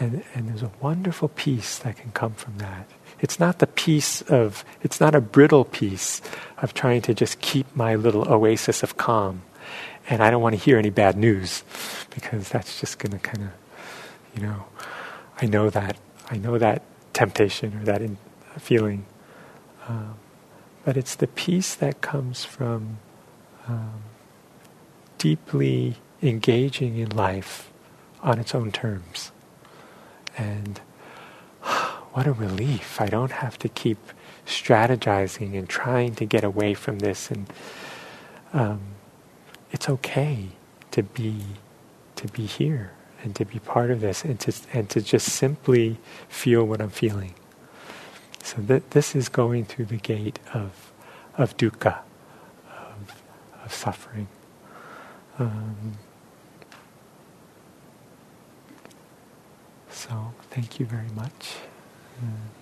and, 0.00 0.24
and 0.34 0.48
there's 0.48 0.62
a 0.62 0.72
wonderful 0.80 1.28
peace 1.28 1.78
that 1.78 1.96
can 1.96 2.10
come 2.12 2.32
from 2.32 2.58
that. 2.58 2.88
It's 3.20 3.38
not 3.38 3.58
the 3.58 3.66
peace 3.66 4.22
of, 4.22 4.64
it's 4.82 5.00
not 5.00 5.14
a 5.14 5.20
brittle 5.20 5.64
peace 5.64 6.22
of 6.58 6.74
trying 6.74 7.02
to 7.02 7.14
just 7.14 7.40
keep 7.40 7.66
my 7.76 7.94
little 7.94 8.32
oasis 8.32 8.82
of 8.82 8.96
calm. 8.96 9.42
And 10.08 10.22
I 10.22 10.30
don't 10.30 10.42
want 10.42 10.56
to 10.56 10.60
hear 10.60 10.78
any 10.78 10.90
bad 10.90 11.16
news 11.16 11.62
because 12.10 12.48
that's 12.48 12.80
just 12.80 12.98
going 12.98 13.12
to 13.12 13.18
kind 13.18 13.44
of, 13.44 13.50
you 14.34 14.42
know, 14.42 14.64
I 15.40 15.46
know 15.46 15.70
that, 15.70 15.96
I 16.28 16.38
know 16.38 16.58
that 16.58 16.82
temptation 17.12 17.76
or 17.76 17.84
that 17.84 18.00
in, 18.00 18.16
feeling. 18.58 19.04
Um, 19.88 20.16
but 20.84 20.96
it's 20.96 21.14
the 21.14 21.26
peace 21.26 21.74
that 21.74 22.00
comes 22.00 22.44
from 22.44 22.98
um, 23.68 24.02
deeply 25.18 25.96
engaging 26.22 26.98
in 26.98 27.10
life 27.10 27.70
on 28.22 28.38
its 28.38 28.54
own 28.54 28.72
terms. 28.72 29.32
And 30.36 30.80
what 32.12 32.26
a 32.26 32.32
relief. 32.32 33.00
I 33.00 33.06
don't 33.06 33.32
have 33.32 33.58
to 33.58 33.68
keep 33.68 33.98
strategizing 34.46 35.56
and 35.56 35.68
trying 35.68 36.14
to 36.16 36.24
get 36.24 36.44
away 36.44 36.74
from 36.74 37.00
this. 37.00 37.30
And 37.30 37.46
um, 38.52 38.80
it's 39.70 39.88
okay 39.88 40.48
to 40.90 41.02
be 41.02 41.42
to 42.16 42.28
be 42.28 42.44
here 42.44 42.92
and 43.22 43.34
to 43.36 43.44
be 43.44 43.58
part 43.58 43.90
of 43.90 44.00
this 44.00 44.24
and 44.24 44.38
to, 44.40 44.52
and 44.72 44.90
to 44.90 45.00
just 45.00 45.28
simply 45.28 45.96
feel 46.28 46.64
what 46.64 46.80
I'm 46.80 46.90
feeling. 46.90 47.34
So 48.42 48.62
th- 48.62 48.82
this 48.90 49.14
is 49.14 49.28
going 49.28 49.64
through 49.64 49.86
the 49.86 49.96
gate 49.96 50.38
of, 50.54 50.92
of 51.36 51.56
dukkha, 51.56 51.98
of, 52.68 53.22
of 53.64 53.72
suffering. 53.72 54.28
Um, 55.38 55.92
so 59.90 60.32
thank 60.50 60.80
you 60.80 60.86
very 60.86 61.08
much. 61.14 61.56
Uh, 62.22 62.59